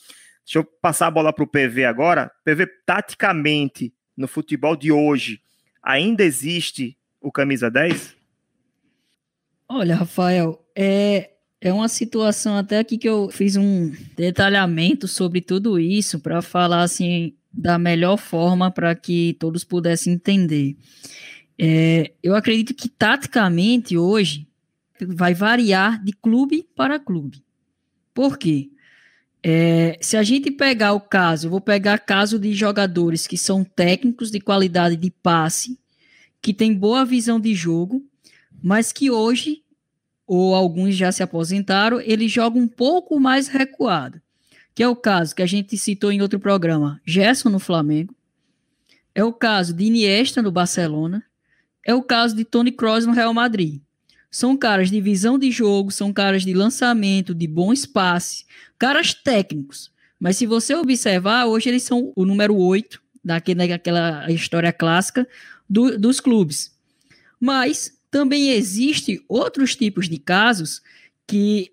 Deixa 0.43 0.59
eu 0.59 0.63
passar 0.65 1.07
a 1.07 1.11
bola 1.11 1.31
para 1.31 1.43
o 1.43 1.47
PV 1.47 1.85
agora. 1.85 2.29
PV, 2.43 2.67
taticamente, 2.85 3.93
no 4.15 4.27
futebol 4.27 4.75
de 4.75 4.91
hoje, 4.91 5.39
ainda 5.81 6.23
existe 6.23 6.97
o 7.21 7.31
camisa 7.31 7.71
10? 7.71 8.15
Olha, 9.69 9.95
Rafael, 9.95 10.65
é, 10.75 11.31
é 11.61 11.71
uma 11.71 11.87
situação 11.87 12.57
até 12.57 12.79
aqui 12.79 12.97
que 12.97 13.07
eu 13.07 13.29
fiz 13.29 13.55
um 13.55 13.91
detalhamento 14.15 15.07
sobre 15.07 15.39
tudo 15.39 15.79
isso 15.79 16.19
para 16.19 16.41
falar 16.41 16.81
assim 16.81 17.37
da 17.51 17.77
melhor 17.77 18.17
forma 18.17 18.69
para 18.71 18.93
que 18.95 19.35
todos 19.39 19.63
pudessem 19.63 20.13
entender. 20.13 20.75
É, 21.57 22.13
eu 22.21 22.35
acredito 22.35 22.73
que 22.73 22.87
taticamente 22.87 23.97
hoje 23.97 24.47
vai 25.01 25.33
variar 25.33 26.03
de 26.03 26.11
clube 26.11 26.67
para 26.75 26.99
clube. 26.99 27.43
Por 28.13 28.37
quê? 28.37 28.69
É, 29.43 29.97
se 30.01 30.17
a 30.17 30.23
gente 30.23 30.51
pegar 30.51 30.93
o 30.93 30.99
caso, 30.99 31.49
vou 31.49 31.61
pegar 31.61 31.99
caso 31.99 32.39
de 32.39 32.53
jogadores 32.53 33.25
que 33.25 33.37
são 33.37 33.63
técnicos 33.63 34.31
de 34.31 34.39
qualidade 34.39 34.95
de 34.95 35.09
passe, 35.09 35.79
que 36.41 36.53
tem 36.53 36.73
boa 36.73 37.05
visão 37.05 37.39
de 37.39 37.53
jogo, 37.53 38.03
mas 38.61 38.91
que 38.91 39.09
hoje, 39.09 39.63
ou 40.25 40.53
alguns 40.53 40.95
já 40.95 41.11
se 41.11 41.23
aposentaram, 41.23 42.01
eles 42.01 42.31
jogam 42.31 42.61
um 42.61 42.67
pouco 42.67 43.19
mais 43.19 43.47
recuado 43.47 44.21
que 44.77 44.83
é 44.83 44.87
o 44.87 44.95
caso 44.95 45.33
que 45.33 45.41
a 45.41 45.47
gente 45.47 45.75
citou 45.75 46.11
em 46.11 46.21
outro 46.21 46.39
programa, 46.39 47.01
Gerson 47.03 47.49
no 47.49 47.57
Flamengo, 47.57 48.15
é 49.15 49.23
o 49.23 49.33
caso 49.33 49.73
de 49.73 49.85
Iniesta 49.85 50.39
no 50.39 50.51
Barcelona, 50.51 51.23
é 51.83 51.95
o 51.95 52.03
caso 52.03 52.35
de 52.35 52.45
Tony 52.45 52.71
Kroos 52.71 53.03
no 53.03 53.11
Real 53.11 53.33
Madrid. 53.33 53.81
São 54.29 54.55
caras 54.55 54.91
de 54.91 55.01
visão 55.01 55.39
de 55.39 55.49
jogo, 55.49 55.89
são 55.89 56.13
caras 56.13 56.45
de 56.45 56.53
lançamento, 56.53 57.33
de 57.33 57.47
bom 57.47 57.73
espaço, 57.73 58.45
caras 58.77 59.15
técnicos. 59.15 59.91
Mas 60.19 60.37
se 60.37 60.45
você 60.45 60.75
observar, 60.75 61.47
hoje 61.47 61.69
eles 61.69 61.81
são 61.81 62.13
o 62.15 62.23
número 62.23 62.55
8 62.55 63.01
daquele, 63.25 63.67
daquela 63.67 64.31
história 64.31 64.71
clássica 64.71 65.27
do, 65.67 65.97
dos 65.97 66.19
clubes. 66.19 66.71
Mas 67.39 67.97
também 68.11 68.51
existe 68.51 69.25
outros 69.27 69.75
tipos 69.75 70.07
de 70.07 70.19
casos 70.19 70.83
que 71.25 71.71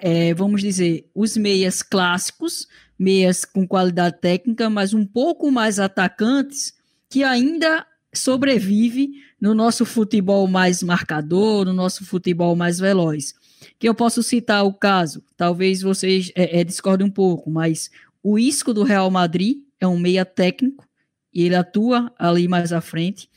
é, 0.00 0.34
vamos 0.34 0.60
dizer, 0.60 1.08
os 1.14 1.36
meias 1.36 1.82
clássicos, 1.82 2.68
meias 2.98 3.44
com 3.44 3.66
qualidade 3.66 4.20
técnica, 4.20 4.68
mas 4.68 4.92
um 4.92 5.04
pouco 5.04 5.50
mais 5.50 5.78
atacantes, 5.78 6.74
que 7.08 7.24
ainda 7.24 7.86
sobrevive 8.14 9.10
no 9.40 9.54
nosso 9.54 9.84
futebol 9.84 10.46
mais 10.46 10.82
marcador, 10.82 11.64
no 11.64 11.72
nosso 11.72 12.04
futebol 12.04 12.54
mais 12.54 12.78
veloz. 12.78 13.34
Que 13.78 13.88
eu 13.88 13.94
posso 13.94 14.22
citar 14.22 14.64
o 14.64 14.72
caso, 14.72 15.22
talvez 15.36 15.82
vocês 15.82 16.30
é, 16.34 16.60
é, 16.60 16.64
discordem 16.64 17.06
um 17.06 17.10
pouco, 17.10 17.50
mas 17.50 17.90
o 18.22 18.38
Isco 18.38 18.74
do 18.74 18.82
Real 18.82 19.10
Madrid 19.10 19.58
é 19.80 19.86
um 19.86 19.98
meia 19.98 20.24
técnico 20.24 20.86
e 21.32 21.42
ele 21.42 21.54
atua 21.54 22.12
ali 22.18 22.46
mais 22.46 22.72
à 22.72 22.80
frente. 22.80 23.28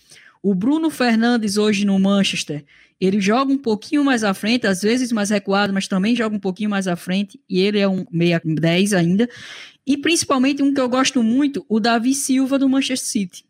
O 0.43 0.53
Bruno 0.53 0.89
Fernandes 0.89 1.57
hoje 1.57 1.85
no 1.85 1.97
Manchester 1.97 2.63
ele 2.99 3.19
joga 3.19 3.51
um 3.51 3.57
pouquinho 3.57 4.03
mais 4.03 4.23
à 4.23 4.33
frente, 4.33 4.65
às 4.65 4.81
vezes 4.81 5.11
mais 5.11 5.29
recuado, 5.29 5.73
mas 5.73 5.87
também 5.87 6.15
joga 6.15 6.35
um 6.35 6.39
pouquinho 6.39 6.69
mais 6.69 6.87
à 6.87 6.95
frente, 6.95 7.39
e 7.49 7.59
ele 7.59 7.79
é 7.79 7.87
um 7.87 8.05
meia 8.09 8.41
10 8.43 8.93
ainda. 8.93 9.29
E 9.85 9.97
principalmente 9.97 10.63
um 10.63 10.73
que 10.73 10.79
eu 10.79 10.89
gosto 10.89 11.21
muito, 11.21 11.65
o 11.67 11.79
Davi 11.79 12.13
Silva 12.13 12.57
do 12.57 12.69
Manchester 12.69 13.07
City, 13.07 13.45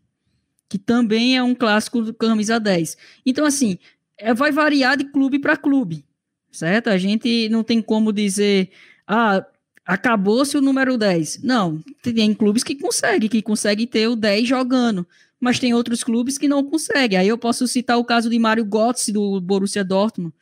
que 0.68 0.78
também 0.78 1.38
é 1.38 1.44
um 1.44 1.54
clássico 1.54 2.02
do 2.02 2.14
camisa 2.14 2.60
10. 2.60 2.98
Então, 3.26 3.46
assim, 3.46 3.78
é, 4.18 4.34
vai 4.34 4.52
variar 4.52 4.98
de 4.98 5.06
clube 5.06 5.40
para 5.40 5.56
clube, 5.56 6.04
certo? 6.52 6.90
A 6.90 6.98
gente 6.98 7.48
não 7.50 7.64
tem 7.64 7.82
como 7.82 8.12
dizer, 8.12 8.72
ah, 9.08 9.46
acabou-se 9.86 10.58
o 10.58 10.62
número 10.62 10.98
10. 10.98 11.44
Não, 11.44 11.82
tem 12.02 12.34
clubes 12.34 12.64
que 12.64 12.76
conseguem, 12.76 13.30
que 13.30 13.42
conseguem 13.42 13.86
ter 13.86 14.08
o 14.08 14.16
10 14.16 14.48
jogando 14.48 15.08
mas 15.46 15.60
tem 15.60 15.76
outros 15.76 16.04
clubes 16.04 16.40
que 16.40 16.48
não 16.48 16.64
conseguem. 16.64 17.20
Aí 17.20 17.28
eu 17.28 17.38
posso 17.38 17.68
citar 17.68 18.00
o 18.00 18.04
caso 18.04 18.32
de 18.32 18.40
Mário 18.40 18.66
Götze, 18.66 19.12
do 19.12 19.40
Borussia 19.40 19.84
Dortmund, 19.84 20.34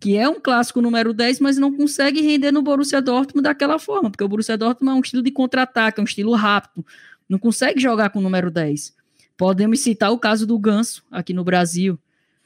que 0.00 0.16
é 0.16 0.28
um 0.28 0.40
clássico 0.40 0.80
número 0.80 1.14
10, 1.14 1.38
mas 1.38 1.56
não 1.58 1.72
consegue 1.72 2.20
render 2.20 2.50
no 2.50 2.60
Borussia 2.60 3.00
Dortmund 3.00 3.44
daquela 3.44 3.78
forma, 3.78 4.10
porque 4.10 4.24
o 4.24 4.28
Borussia 4.28 4.58
Dortmund 4.58 4.96
é 4.96 4.98
um 4.98 5.00
estilo 5.00 5.22
de 5.22 5.30
contra-ataque, 5.30 6.00
é 6.00 6.02
um 6.02 6.04
estilo 6.04 6.34
rápido, 6.34 6.84
não 7.28 7.38
consegue 7.38 7.80
jogar 7.80 8.10
com 8.10 8.18
o 8.18 8.22
número 8.22 8.50
10. 8.50 8.92
Podemos 9.36 9.78
citar 9.78 10.10
o 10.10 10.18
caso 10.18 10.44
do 10.44 10.58
Ganso, 10.58 11.04
aqui 11.08 11.32
no 11.32 11.44
Brasil. 11.44 11.96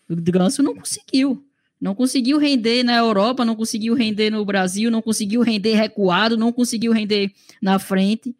O 0.06 0.14
Ganso 0.14 0.62
não 0.62 0.74
conseguiu. 0.74 1.42
Não 1.80 1.94
conseguiu 1.94 2.36
render 2.36 2.82
na 2.82 2.94
Europa, 2.94 3.42
não 3.42 3.56
conseguiu 3.56 3.94
render 3.94 4.28
no 4.28 4.44
Brasil, 4.44 4.90
não 4.90 5.00
conseguiu 5.00 5.40
render 5.40 5.76
recuado, 5.76 6.36
não 6.36 6.52
conseguiu 6.52 6.92
render 6.92 7.32
na 7.62 7.78
frente. 7.78 8.36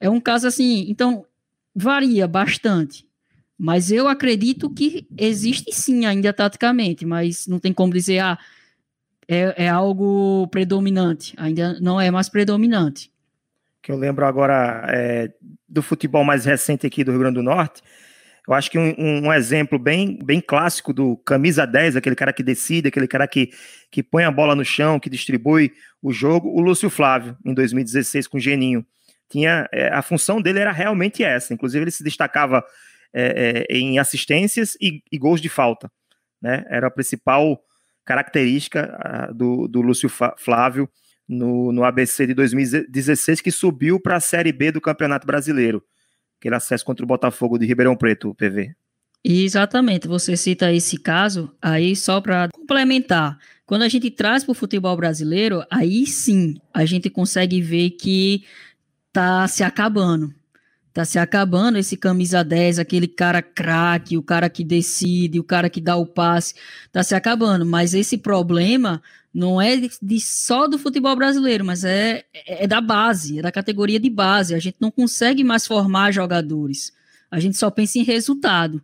É 0.00 0.10
um 0.10 0.20
caso 0.20 0.48
assim, 0.48 0.86
então 0.88 1.24
varia 1.72 2.26
bastante. 2.26 3.06
Mas 3.64 3.92
eu 3.92 4.08
acredito 4.08 4.68
que 4.68 5.06
existe 5.16 5.72
sim 5.72 6.04
ainda 6.04 6.32
taticamente, 6.32 7.06
mas 7.06 7.46
não 7.46 7.60
tem 7.60 7.72
como 7.72 7.92
dizer, 7.92 8.18
ah, 8.18 8.36
é, 9.28 9.66
é 9.66 9.68
algo 9.68 10.48
predominante. 10.48 11.32
Ainda 11.36 11.78
não 11.78 12.00
é 12.00 12.10
mais 12.10 12.28
predominante. 12.28 13.08
Que 13.80 13.92
eu 13.92 13.96
lembro 13.96 14.26
agora 14.26 14.84
é, 14.88 15.30
do 15.68 15.80
futebol 15.80 16.24
mais 16.24 16.44
recente 16.44 16.88
aqui 16.88 17.04
do 17.04 17.12
Rio 17.12 17.20
Grande 17.20 17.36
do 17.36 17.42
Norte. 17.44 17.82
Eu 18.48 18.52
acho 18.52 18.68
que 18.68 18.80
um, 18.80 18.96
um, 18.98 19.32
exemplo 19.32 19.78
bem, 19.78 20.18
bem 20.24 20.40
clássico 20.40 20.92
do 20.92 21.16
camisa 21.18 21.64
10, 21.64 21.94
aquele 21.94 22.16
cara 22.16 22.32
que 22.32 22.42
decide, 22.42 22.88
aquele 22.88 23.06
cara 23.06 23.28
que, 23.28 23.50
que 23.92 24.02
põe 24.02 24.24
a 24.24 24.30
bola 24.32 24.56
no 24.56 24.64
chão, 24.64 24.98
que 24.98 25.08
distribui 25.08 25.72
o 26.02 26.12
jogo, 26.12 26.48
o 26.48 26.60
Lúcio 26.60 26.90
Flávio, 26.90 27.36
em 27.46 27.54
2016, 27.54 28.26
com 28.26 28.38
o 28.38 28.40
Geninho 28.40 28.84
tinha 29.32 29.66
é, 29.72 29.88
a 29.88 30.02
função 30.02 30.42
dele 30.42 30.58
era 30.58 30.72
realmente 30.72 31.24
essa. 31.24 31.54
Inclusive, 31.54 31.84
ele 31.84 31.90
se 31.90 32.04
destacava 32.04 32.62
é, 33.12 33.66
é, 33.68 33.76
em 33.76 33.98
assistências 33.98 34.76
e, 34.80 35.02
e, 35.10 35.18
gols 35.18 35.40
de 35.40 35.48
falta. 35.48 35.90
Né? 36.40 36.64
Era 36.68 36.86
a 36.86 36.90
principal 36.90 37.60
característica 38.04 38.96
a, 39.00 39.32
do, 39.32 39.68
do 39.68 39.80
Lúcio 39.80 40.08
Flávio 40.08 40.88
no, 41.28 41.72
no 41.72 41.84
ABC 41.84 42.26
de 42.26 42.34
2016, 42.34 43.40
que 43.40 43.50
subiu 43.50 44.00
para 44.00 44.16
a 44.16 44.20
Série 44.20 44.52
B 44.52 44.72
do 44.72 44.80
Campeonato 44.80 45.26
Brasileiro. 45.26 45.82
Aquele 46.38 46.56
acesso 46.56 46.84
contra 46.84 47.04
o 47.04 47.08
Botafogo 47.08 47.58
de 47.58 47.66
Ribeirão 47.66 47.96
Preto, 47.96 48.34
PV. 48.34 48.74
Exatamente, 49.24 50.08
você 50.08 50.36
cita 50.36 50.72
esse 50.72 50.98
caso, 50.98 51.54
aí 51.62 51.94
só 51.94 52.20
para 52.20 52.48
complementar, 52.48 53.38
quando 53.64 53.82
a 53.82 53.88
gente 53.88 54.10
traz 54.10 54.42
para 54.42 54.50
o 54.50 54.54
futebol 54.54 54.96
brasileiro, 54.96 55.62
aí 55.70 56.04
sim 56.06 56.56
a 56.74 56.84
gente 56.84 57.08
consegue 57.08 57.60
ver 57.60 57.90
que 57.90 58.44
tá 59.12 59.46
se 59.46 59.62
acabando. 59.62 60.34
Tá 60.92 61.06
se 61.06 61.18
acabando 61.18 61.78
esse 61.78 61.96
camisa 61.96 62.44
10, 62.44 62.78
aquele 62.78 63.08
cara 63.08 63.40
craque, 63.40 64.18
o 64.18 64.22
cara 64.22 64.50
que 64.50 64.62
decide, 64.62 65.40
o 65.40 65.44
cara 65.44 65.70
que 65.70 65.80
dá 65.80 65.96
o 65.96 66.04
passe, 66.04 66.54
tá 66.92 67.02
se 67.02 67.14
acabando. 67.14 67.64
Mas 67.64 67.94
esse 67.94 68.18
problema 68.18 69.02
não 69.32 69.60
é 69.60 69.76
de, 70.02 70.20
só 70.20 70.68
do 70.68 70.78
futebol 70.78 71.16
brasileiro, 71.16 71.64
mas 71.64 71.82
é, 71.82 72.24
é 72.34 72.66
da 72.66 72.80
base, 72.80 73.38
é 73.38 73.42
da 73.42 73.50
categoria 73.50 73.98
de 73.98 74.10
base. 74.10 74.54
A 74.54 74.58
gente 74.58 74.76
não 74.78 74.90
consegue 74.90 75.42
mais 75.42 75.66
formar 75.66 76.12
jogadores. 76.12 76.92
A 77.30 77.40
gente 77.40 77.56
só 77.56 77.70
pensa 77.70 77.98
em 77.98 78.02
resultado. 78.02 78.82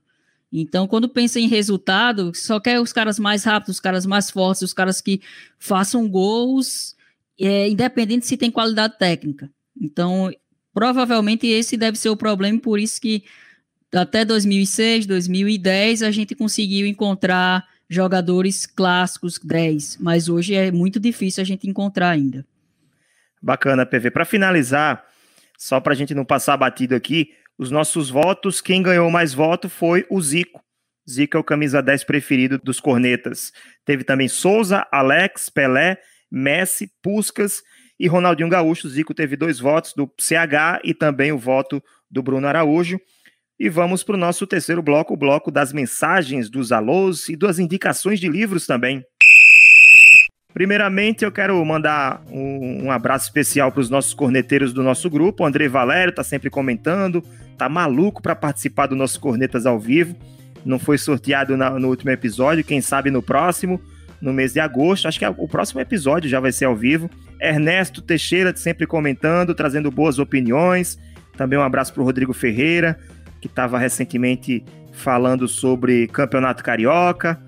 Então, 0.51 0.87
quando 0.87 1.11
pensa 1.11 1.38
em 1.38 1.47
resultado, 1.47 2.33
só 2.35 2.59
quer 2.59 2.81
os 2.81 2.90
caras 2.90 3.18
mais 3.18 3.44
rápidos, 3.44 3.77
os 3.77 3.81
caras 3.81 4.07
mais 4.07 4.31
fortes, 4.31 4.62
os 4.62 4.73
caras 4.73 5.03
que 5.03 5.21
façam 5.59 6.09
gols, 6.09 6.97
é, 7.38 7.68
independente 7.68 8.27
se 8.27 8.38
tem 8.38 8.51
qualidade 8.51 8.97
técnica. 8.99 9.51
Então, 9.79 10.33
provavelmente 10.79 11.45
esse 11.49 11.77
deve 11.77 11.99
ser 11.99 12.09
o 12.09 12.17
problema, 12.17 12.57
por 12.61 12.79
isso 12.79 13.01
que 13.01 13.25
até 13.93 14.25
2006, 14.25 15.07
2010 15.07 16.05
a 16.05 16.12
gente 16.12 16.37
conseguiu 16.37 16.87
encontrar 16.87 17.67
jogadores 17.91 18.64
clássicos 18.64 19.41
10, 19.43 19.97
mas 19.99 20.29
hoje 20.29 20.55
é 20.55 20.71
muito 20.71 21.01
difícil 21.01 21.43
a 21.43 21.45
gente 21.45 21.69
encontrar 21.69 22.11
ainda. 22.11 22.47
Bacana, 23.43 23.85
PV. 23.85 24.12
Para 24.12 24.25
finalizar, 24.25 25.05
só 25.59 25.81
para 25.81 25.95
a 25.95 25.97
gente 25.97 26.14
não 26.14 26.25
passar 26.25 26.57
batido 26.57 26.95
aqui, 26.95 27.33
os 27.59 27.73
nossos 27.73 28.09
votos, 28.09 28.61
quem 28.61 28.81
ganhou 28.81 29.11
mais 29.11 29.35
voto 29.35 29.69
foi 29.69 30.07
o 30.09 30.21
Zico. 30.21 30.62
Zico 31.11 31.37
é 31.37 31.41
o 31.41 31.45
camisa 31.45 31.83
10 31.83 32.05
preferido 32.05 32.57
dos 32.57 32.79
cornetas. 32.79 33.53
Teve 33.85 34.05
também 34.05 34.29
Souza, 34.29 34.87
Alex, 34.93 35.49
Pelé, 35.49 35.99
Messi, 36.31 36.88
Puscas 37.03 37.64
e 37.99 38.07
Ronaldinho 38.07 38.49
Gaúcho. 38.49 38.89
Zico 38.89 39.15
teve 39.15 39.37
dois 39.37 39.59
votos 39.59 39.93
do 39.95 40.11
CH 40.19 40.81
e 40.85 40.95
também 40.95 41.33
o 41.33 41.39
voto 41.39 41.83
do 42.11 42.23
Bruno 42.23 42.47
Araújo. 42.47 43.01
E 43.59 43.69
vamos 43.69 44.05
para 44.05 44.15
o 44.15 44.19
nosso 44.19 44.47
terceiro 44.47 44.81
bloco, 44.81 45.15
o 45.15 45.17
bloco 45.17 45.51
das 45.51 45.73
mensagens, 45.73 46.49
dos 46.49 46.71
alôs 46.71 47.29
e 47.29 47.37
das 47.37 47.59
indicações 47.59 48.21
de 48.21 48.29
livros 48.29 48.67
também. 48.67 49.05
Primeiramente, 50.55 51.25
eu 51.25 51.33
quero 51.33 51.63
mandar 51.65 52.23
um, 52.31 52.87
um 52.87 52.91
abraço 52.91 53.27
especial 53.27 53.71
para 53.71 53.81
os 53.81 53.91
nossos 53.91 54.15
corneteiros 54.15 54.73
do 54.73 54.83
nosso 54.83 55.11
grupo. 55.11 55.43
O 55.43 55.47
André 55.47 55.69
Valério 55.69 56.11
está 56.11 56.25
sempre 56.25 56.49
comentando, 56.49 57.23
tá 57.57 57.69
maluco 57.69 58.23
para 58.23 58.35
participar 58.35 58.87
do 58.87 58.97
nosso 58.97 59.21
Cornetas 59.21 59.67
ao 59.67 59.79
vivo. 59.79 60.17
Não 60.65 60.79
foi 60.79 60.97
sorteado 60.97 61.57
na, 61.57 61.71
no 61.71 61.89
último 61.89 62.11
episódio, 62.11 62.65
quem 62.65 62.81
sabe 62.81 63.11
no 63.11 63.23
próximo, 63.23 63.81
no 64.20 64.33
mês 64.33 64.52
de 64.52 64.61
agosto. 64.61 65.09
Acho 65.09 65.18
que 65.18 65.26
o 65.26 65.48
próximo 65.48 65.81
episódio 65.81 66.28
já 66.28 66.40
vai 66.40 66.52
ser 66.52 66.64
ao 66.64 66.76
vivo. 66.76 67.11
Ernesto 67.40 68.02
Teixeira 68.02 68.54
sempre 68.57 68.87
comentando, 68.87 69.54
trazendo 69.54 69.90
boas 69.90 70.18
opiniões. 70.18 70.98
Também 71.37 71.59
um 71.59 71.62
abraço 71.62 71.92
para 71.92 72.02
o 72.02 72.04
Rodrigo 72.04 72.33
Ferreira, 72.33 72.98
que 73.40 73.46
estava 73.46 73.78
recentemente 73.78 74.64
falando 74.92 75.46
sobre 75.46 76.09
campeonato 76.09 76.64
carioca. 76.64 77.40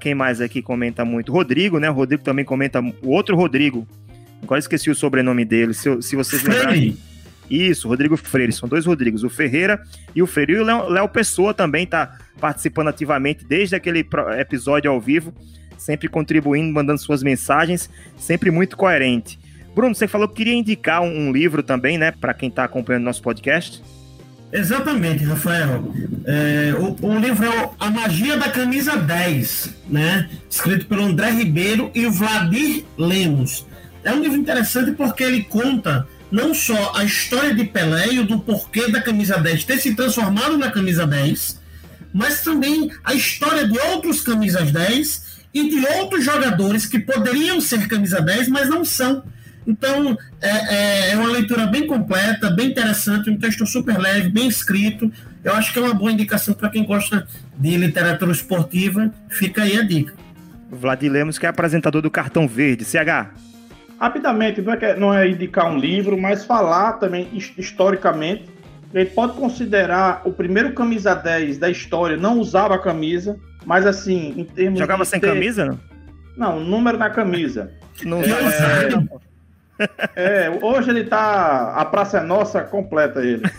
Quem 0.00 0.14
mais 0.14 0.40
aqui 0.40 0.62
comenta 0.62 1.04
muito? 1.04 1.32
Rodrigo, 1.32 1.78
né? 1.78 1.90
O 1.90 1.92
Rodrigo 1.92 2.22
também 2.22 2.44
comenta. 2.44 2.80
O 2.80 3.10
outro 3.10 3.36
Rodrigo. 3.36 3.86
Agora 4.42 4.58
esqueci 4.58 4.90
o 4.90 4.94
sobrenome 4.94 5.44
dele. 5.44 5.74
Se, 5.74 6.00
se 6.02 6.16
vocês 6.16 6.42
lembrarem. 6.42 6.96
Isso, 7.50 7.88
Rodrigo 7.88 8.16
Freire. 8.16 8.52
São 8.52 8.68
dois 8.68 8.86
Rodrigos, 8.86 9.22
o 9.22 9.30
Ferreira 9.30 9.80
e 10.14 10.22
o 10.22 10.26
Freire. 10.26 10.54
E 10.54 10.58
o 10.58 10.88
Léo 10.88 11.08
Pessoa 11.08 11.54
também 11.54 11.84
está 11.84 12.18
participando 12.40 12.88
ativamente 12.88 13.44
desde 13.44 13.74
aquele 13.74 14.06
episódio 14.38 14.90
ao 14.90 15.00
vivo, 15.00 15.32
sempre 15.78 16.08
contribuindo, 16.08 16.72
mandando 16.72 17.00
suas 17.00 17.22
mensagens, 17.22 17.90
sempre 18.18 18.50
muito 18.50 18.76
coerente. 18.76 19.38
Bruno, 19.74 19.94
você 19.94 20.08
falou 20.08 20.28
que 20.28 20.36
queria 20.36 20.54
indicar 20.54 21.02
um, 21.02 21.28
um 21.28 21.32
livro 21.32 21.62
também, 21.62 21.98
né, 21.98 22.10
para 22.10 22.32
quem 22.32 22.48
está 22.48 22.64
acompanhando 22.64 23.04
nosso 23.04 23.22
podcast. 23.22 23.82
Exatamente, 24.52 25.24
Rafael. 25.24 25.92
É, 26.24 26.74
o, 26.78 26.96
o, 27.06 27.18
livro 27.18 27.44
é 27.44 27.70
A 27.78 27.90
Magia 27.90 28.38
da 28.38 28.48
Camisa 28.48 28.96
10, 28.96 29.70
né? 29.88 30.30
Escrito 30.48 30.86
pelo 30.86 31.02
André 31.02 31.30
Ribeiro 31.30 31.90
e 31.94 32.06
o 32.06 32.12
Vladir 32.12 32.84
Lemos. 32.96 33.66
É 34.02 34.12
um 34.12 34.20
livro 34.20 34.38
interessante 34.38 34.92
porque 34.92 35.24
ele 35.24 35.42
conta 35.42 36.06
não 36.30 36.54
só 36.54 36.92
a 36.94 37.04
história 37.04 37.54
de 37.54 37.64
Pelé 37.64 38.14
e 38.14 38.24
do 38.24 38.38
porquê 38.38 38.90
da 38.90 39.02
camisa 39.02 39.38
10 39.38 39.64
ter 39.64 39.78
se 39.78 39.94
transformado 39.94 40.56
na 40.56 40.70
camisa 40.70 41.06
10, 41.06 41.60
mas 42.12 42.42
também 42.42 42.90
a 43.04 43.14
história 43.14 43.66
de 43.66 43.78
outros 43.78 44.20
camisas 44.20 44.70
10 44.70 45.25
e 45.56 45.70
de 45.70 45.86
outros 45.98 46.22
jogadores 46.22 46.84
que 46.84 46.98
poderiam 46.98 47.62
ser 47.62 47.88
camisa 47.88 48.20
10, 48.20 48.48
mas 48.48 48.68
não 48.68 48.84
são. 48.84 49.22
Então, 49.66 50.16
é, 50.40 50.50
é, 50.50 51.10
é 51.12 51.16
uma 51.16 51.30
leitura 51.30 51.66
bem 51.66 51.86
completa, 51.86 52.50
bem 52.50 52.68
interessante, 52.68 53.30
um 53.30 53.38
texto 53.38 53.66
super 53.66 53.98
leve, 53.98 54.28
bem 54.28 54.46
escrito. 54.46 55.10
Eu 55.42 55.54
acho 55.54 55.72
que 55.72 55.78
é 55.78 55.82
uma 55.82 55.94
boa 55.94 56.12
indicação 56.12 56.52
para 56.52 56.68
quem 56.68 56.84
gosta 56.84 57.26
de 57.56 57.74
literatura 57.78 58.30
esportiva. 58.30 59.10
Fica 59.30 59.62
aí 59.62 59.78
a 59.78 59.82
dica. 59.82 60.12
Vladir 60.70 61.10
Lemos, 61.10 61.38
que 61.38 61.46
é 61.46 61.48
apresentador 61.48 62.02
do 62.02 62.10
Cartão 62.10 62.46
Verde. 62.46 62.84
CH. 62.84 63.30
Rapidamente, 63.98 64.60
não 64.60 64.72
é, 64.74 64.96
não 64.96 65.14
é 65.14 65.26
indicar 65.26 65.72
um 65.72 65.78
livro, 65.78 66.20
mas 66.20 66.44
falar 66.44 66.94
também 66.94 67.28
historicamente. 67.56 68.44
A 68.94 68.98
gente 68.98 69.14
pode 69.14 69.32
considerar 69.32 70.20
o 70.26 70.32
primeiro 70.32 70.74
camisa 70.74 71.14
10 71.14 71.56
da 71.56 71.70
história, 71.70 72.16
não 72.16 72.38
usava 72.38 72.78
camisa, 72.78 73.38
mas 73.66 73.84
assim, 73.84 74.32
em 74.36 74.44
termos 74.44 74.78
Jogava 74.78 75.04
sem 75.04 75.18
ter... 75.18 75.26
camisa, 75.26 75.66
não? 75.66 75.80
Não, 76.36 76.60
número 76.60 76.96
na 76.96 77.10
camisa. 77.10 77.72
Não 78.04 78.20
é, 78.20 78.28
é, 80.14 80.58
hoje 80.62 80.90
ele 80.90 81.04
tá. 81.04 81.72
A 81.74 81.84
praça 81.84 82.18
é 82.18 82.22
nossa 82.22 82.62
completa 82.62 83.20
ele. 83.20 83.42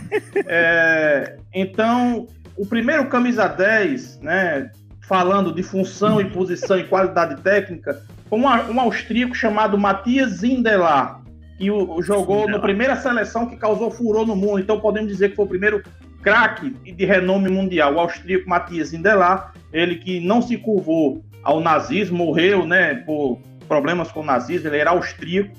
É, 0.46 1.36
então, 1.52 2.26
o 2.56 2.64
primeiro 2.64 3.08
camisa 3.08 3.48
10, 3.48 4.20
né? 4.20 4.70
Falando 5.02 5.52
de 5.52 5.62
função 5.62 6.20
e 6.20 6.30
posição 6.30 6.78
e 6.78 6.84
qualidade 6.84 7.40
técnica, 7.42 8.00
foi 8.28 8.38
um, 8.38 8.44
um 8.44 8.80
austríaco 8.80 9.34
chamado 9.34 9.76
Matias 9.76 10.38
Zindelar, 10.38 11.22
que 11.56 11.70
o, 11.70 11.96
o 11.96 12.02
jogou 12.02 12.48
na 12.48 12.58
primeira 12.58 12.96
seleção 12.96 13.46
que 13.46 13.56
causou 13.56 13.90
furor 13.90 14.26
no 14.26 14.36
mundo. 14.36 14.60
Então 14.60 14.78
podemos 14.78 15.10
dizer 15.10 15.30
que 15.30 15.36
foi 15.36 15.44
o 15.44 15.48
primeiro 15.48 15.82
craque 16.22 16.70
de 16.70 17.04
renome 17.04 17.50
mundial, 17.50 17.94
o 17.94 18.00
austríaco 18.00 18.48
Matias 18.48 18.88
Zindelar, 18.88 19.52
ele 19.72 19.96
que 19.96 20.20
não 20.20 20.40
se 20.40 20.56
curvou 20.56 21.24
ao 21.42 21.60
nazismo, 21.60 22.18
morreu, 22.18 22.66
né, 22.66 22.94
por 22.94 23.40
problemas 23.66 24.10
com 24.10 24.20
o 24.20 24.24
nazismo, 24.24 24.68
ele 24.68 24.78
era 24.78 24.90
austríaco 24.90 25.54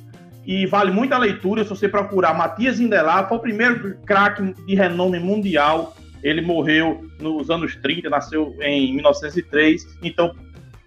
e 0.49 0.65
vale 0.65 0.91
muito 0.91 1.13
a 1.13 1.17
leitura 1.19 1.63
se 1.63 1.69
você 1.69 1.87
procurar 1.87 2.33
Matias 2.33 2.79
Indelar, 2.79 3.29
foi 3.29 3.37
o 3.37 3.39
primeiro 3.39 3.95
craque 4.03 4.53
de 4.65 4.73
renome 4.73 5.19
mundial. 5.19 5.95
Ele 6.23 6.41
morreu 6.41 7.07
nos 7.19 7.51
anos 7.51 7.75
30, 7.75 8.09
nasceu 8.09 8.55
em 8.59 8.95
1903. 8.95 9.99
Então, 10.01 10.35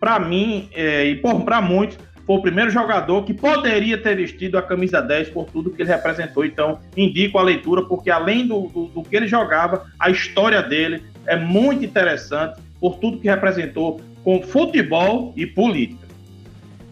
para 0.00 0.18
mim 0.18 0.68
é, 0.74 1.04
e 1.04 1.14
para 1.14 1.60
muitos, 1.60 1.96
foi 2.26 2.36
o 2.36 2.42
primeiro 2.42 2.70
jogador 2.70 3.22
que 3.24 3.32
poderia 3.32 3.96
ter 3.96 4.16
vestido 4.16 4.58
a 4.58 4.62
camisa 4.62 5.00
10 5.00 5.30
por 5.30 5.46
tudo 5.46 5.70
que 5.70 5.80
ele 5.80 5.92
representou. 5.92 6.44
Então, 6.44 6.80
indico 6.96 7.38
a 7.38 7.42
leitura, 7.42 7.82
porque 7.84 8.10
além 8.10 8.46
do, 8.48 8.66
do, 8.66 8.86
do 8.86 9.02
que 9.04 9.14
ele 9.14 9.28
jogava, 9.28 9.86
a 9.96 10.10
história 10.10 10.60
dele 10.60 11.04
é 11.24 11.36
muito 11.36 11.84
interessante 11.84 12.60
por 12.82 12.96
tudo 12.96 13.18
que 13.18 13.28
representou 13.28 14.00
com 14.24 14.42
futebol 14.42 15.32
e 15.36 15.46
política. 15.46 16.02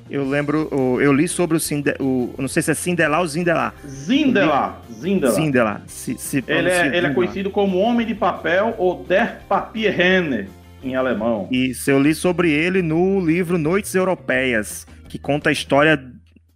Eu 0.08 0.28
lembro, 0.28 0.68
eu 1.00 1.12
li 1.12 1.26
sobre 1.26 1.56
o, 1.56 1.60
Cinde, 1.60 1.94
o 1.98 2.32
não 2.38 2.46
sei 2.46 2.62
se 2.62 2.70
é 2.70 2.74
Sindelar 2.74 3.20
ou 3.20 3.26
Zindelar. 3.26 3.74
Zindelar. 3.84 4.82
Zindelar. 4.92 5.34
Zindelar. 5.34 5.82
Se, 5.88 6.16
se 6.16 6.44
ele, 6.46 6.68
é, 6.68 6.96
ele 6.96 7.06
é 7.08 7.10
conhecido 7.12 7.50
como 7.50 7.78
Homem 7.78 8.06
de 8.06 8.14
Papel 8.14 8.74
ou 8.78 9.04
Der 9.04 9.40
Papierrenner 9.48 10.48
em 10.82 10.94
alemão. 10.94 11.48
Isso, 11.50 11.90
eu 11.90 12.00
li 12.00 12.14
sobre 12.14 12.52
ele 12.52 12.82
no 12.82 13.20
livro 13.20 13.58
Noites 13.58 13.94
Europeias, 13.94 14.86
que 15.08 15.18
conta 15.18 15.50
a 15.50 15.52
história, 15.52 16.00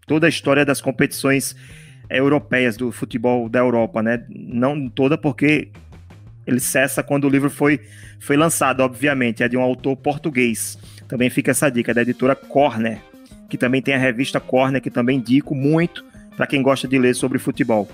toda 0.06 0.26
a 0.26 0.28
história 0.28 0.64
das 0.64 0.80
competições 0.80 1.56
europeias 2.08 2.76
do 2.76 2.92
futebol 2.92 3.48
da 3.48 3.58
Europa, 3.58 4.00
né? 4.00 4.24
Não 4.28 4.88
toda 4.88 5.18
porque 5.18 5.70
ele 6.46 6.60
cessa 6.60 7.02
quando 7.02 7.24
o 7.24 7.28
livro 7.28 7.50
foi, 7.50 7.80
foi 8.20 8.36
lançado, 8.36 8.80
obviamente, 8.80 9.42
é 9.42 9.48
de 9.48 9.56
um 9.56 9.62
autor 9.62 9.96
português. 9.96 10.78
Também 11.08 11.30
fica 11.30 11.50
essa 11.50 11.70
dica, 11.70 11.90
é 11.90 11.94
da 11.94 12.02
editora 12.02 12.34
Corner 12.34 13.00
que 13.54 13.58
também 13.58 13.80
tem 13.80 13.94
a 13.94 13.98
revista 13.98 14.40
Corner, 14.40 14.80
que 14.80 14.90
também 14.90 15.18
indico 15.18 15.54
muito 15.54 16.04
para 16.36 16.44
quem 16.46 16.60
gosta 16.60 16.88
de 16.88 16.98
ler 16.98 17.14
sobre 17.14 17.38
futebol. 17.38 17.88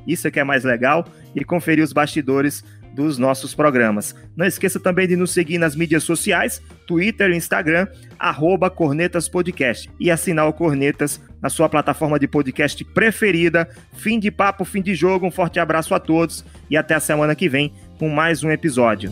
Isso 0.06 0.28
é 0.28 0.32
que 0.32 0.40
é 0.40 0.44
mais 0.44 0.64
legal 0.64 1.08
e 1.36 1.44
conferir 1.44 1.84
os 1.84 1.92
bastidores 1.92 2.64
dos 2.94 3.18
nossos 3.18 3.56
programas. 3.56 4.16
Não 4.38 4.46
esqueça 4.46 4.80
também 4.80 5.08
de 5.08 5.16
nos 5.16 5.32
seguir 5.32 5.58
nas 5.58 5.76
mídias 5.76 6.04
sociais, 6.04 6.62
Twitter 6.86 7.32
e 7.32 7.36
Instagram, 7.36 7.88
arroba 8.20 8.70
Cornetas 8.70 9.28
Podcast. 9.28 9.90
E 10.00 10.12
assinar 10.12 10.48
o 10.48 10.54
Cornetas 10.54 11.20
na 11.42 11.50
sua 11.50 11.68
plataforma 11.68 12.20
de 12.20 12.28
podcast 12.28 12.86
preferida. 12.86 13.68
Fim 13.98 14.20
de 14.20 14.30
papo, 14.30 14.64
fim 14.64 14.84
de 14.84 14.94
jogo. 14.94 15.26
Um 15.26 15.32
forte 15.32 15.60
abraço 15.60 15.96
a 15.96 16.00
todos 16.00 16.46
e 16.70 16.78
até 16.78 16.94
a 16.94 17.00
semana 17.00 17.34
que 17.34 17.50
vem 17.50 17.74
com 17.98 18.08
mais 18.08 18.44
um 18.44 18.52
episódio. 18.52 19.12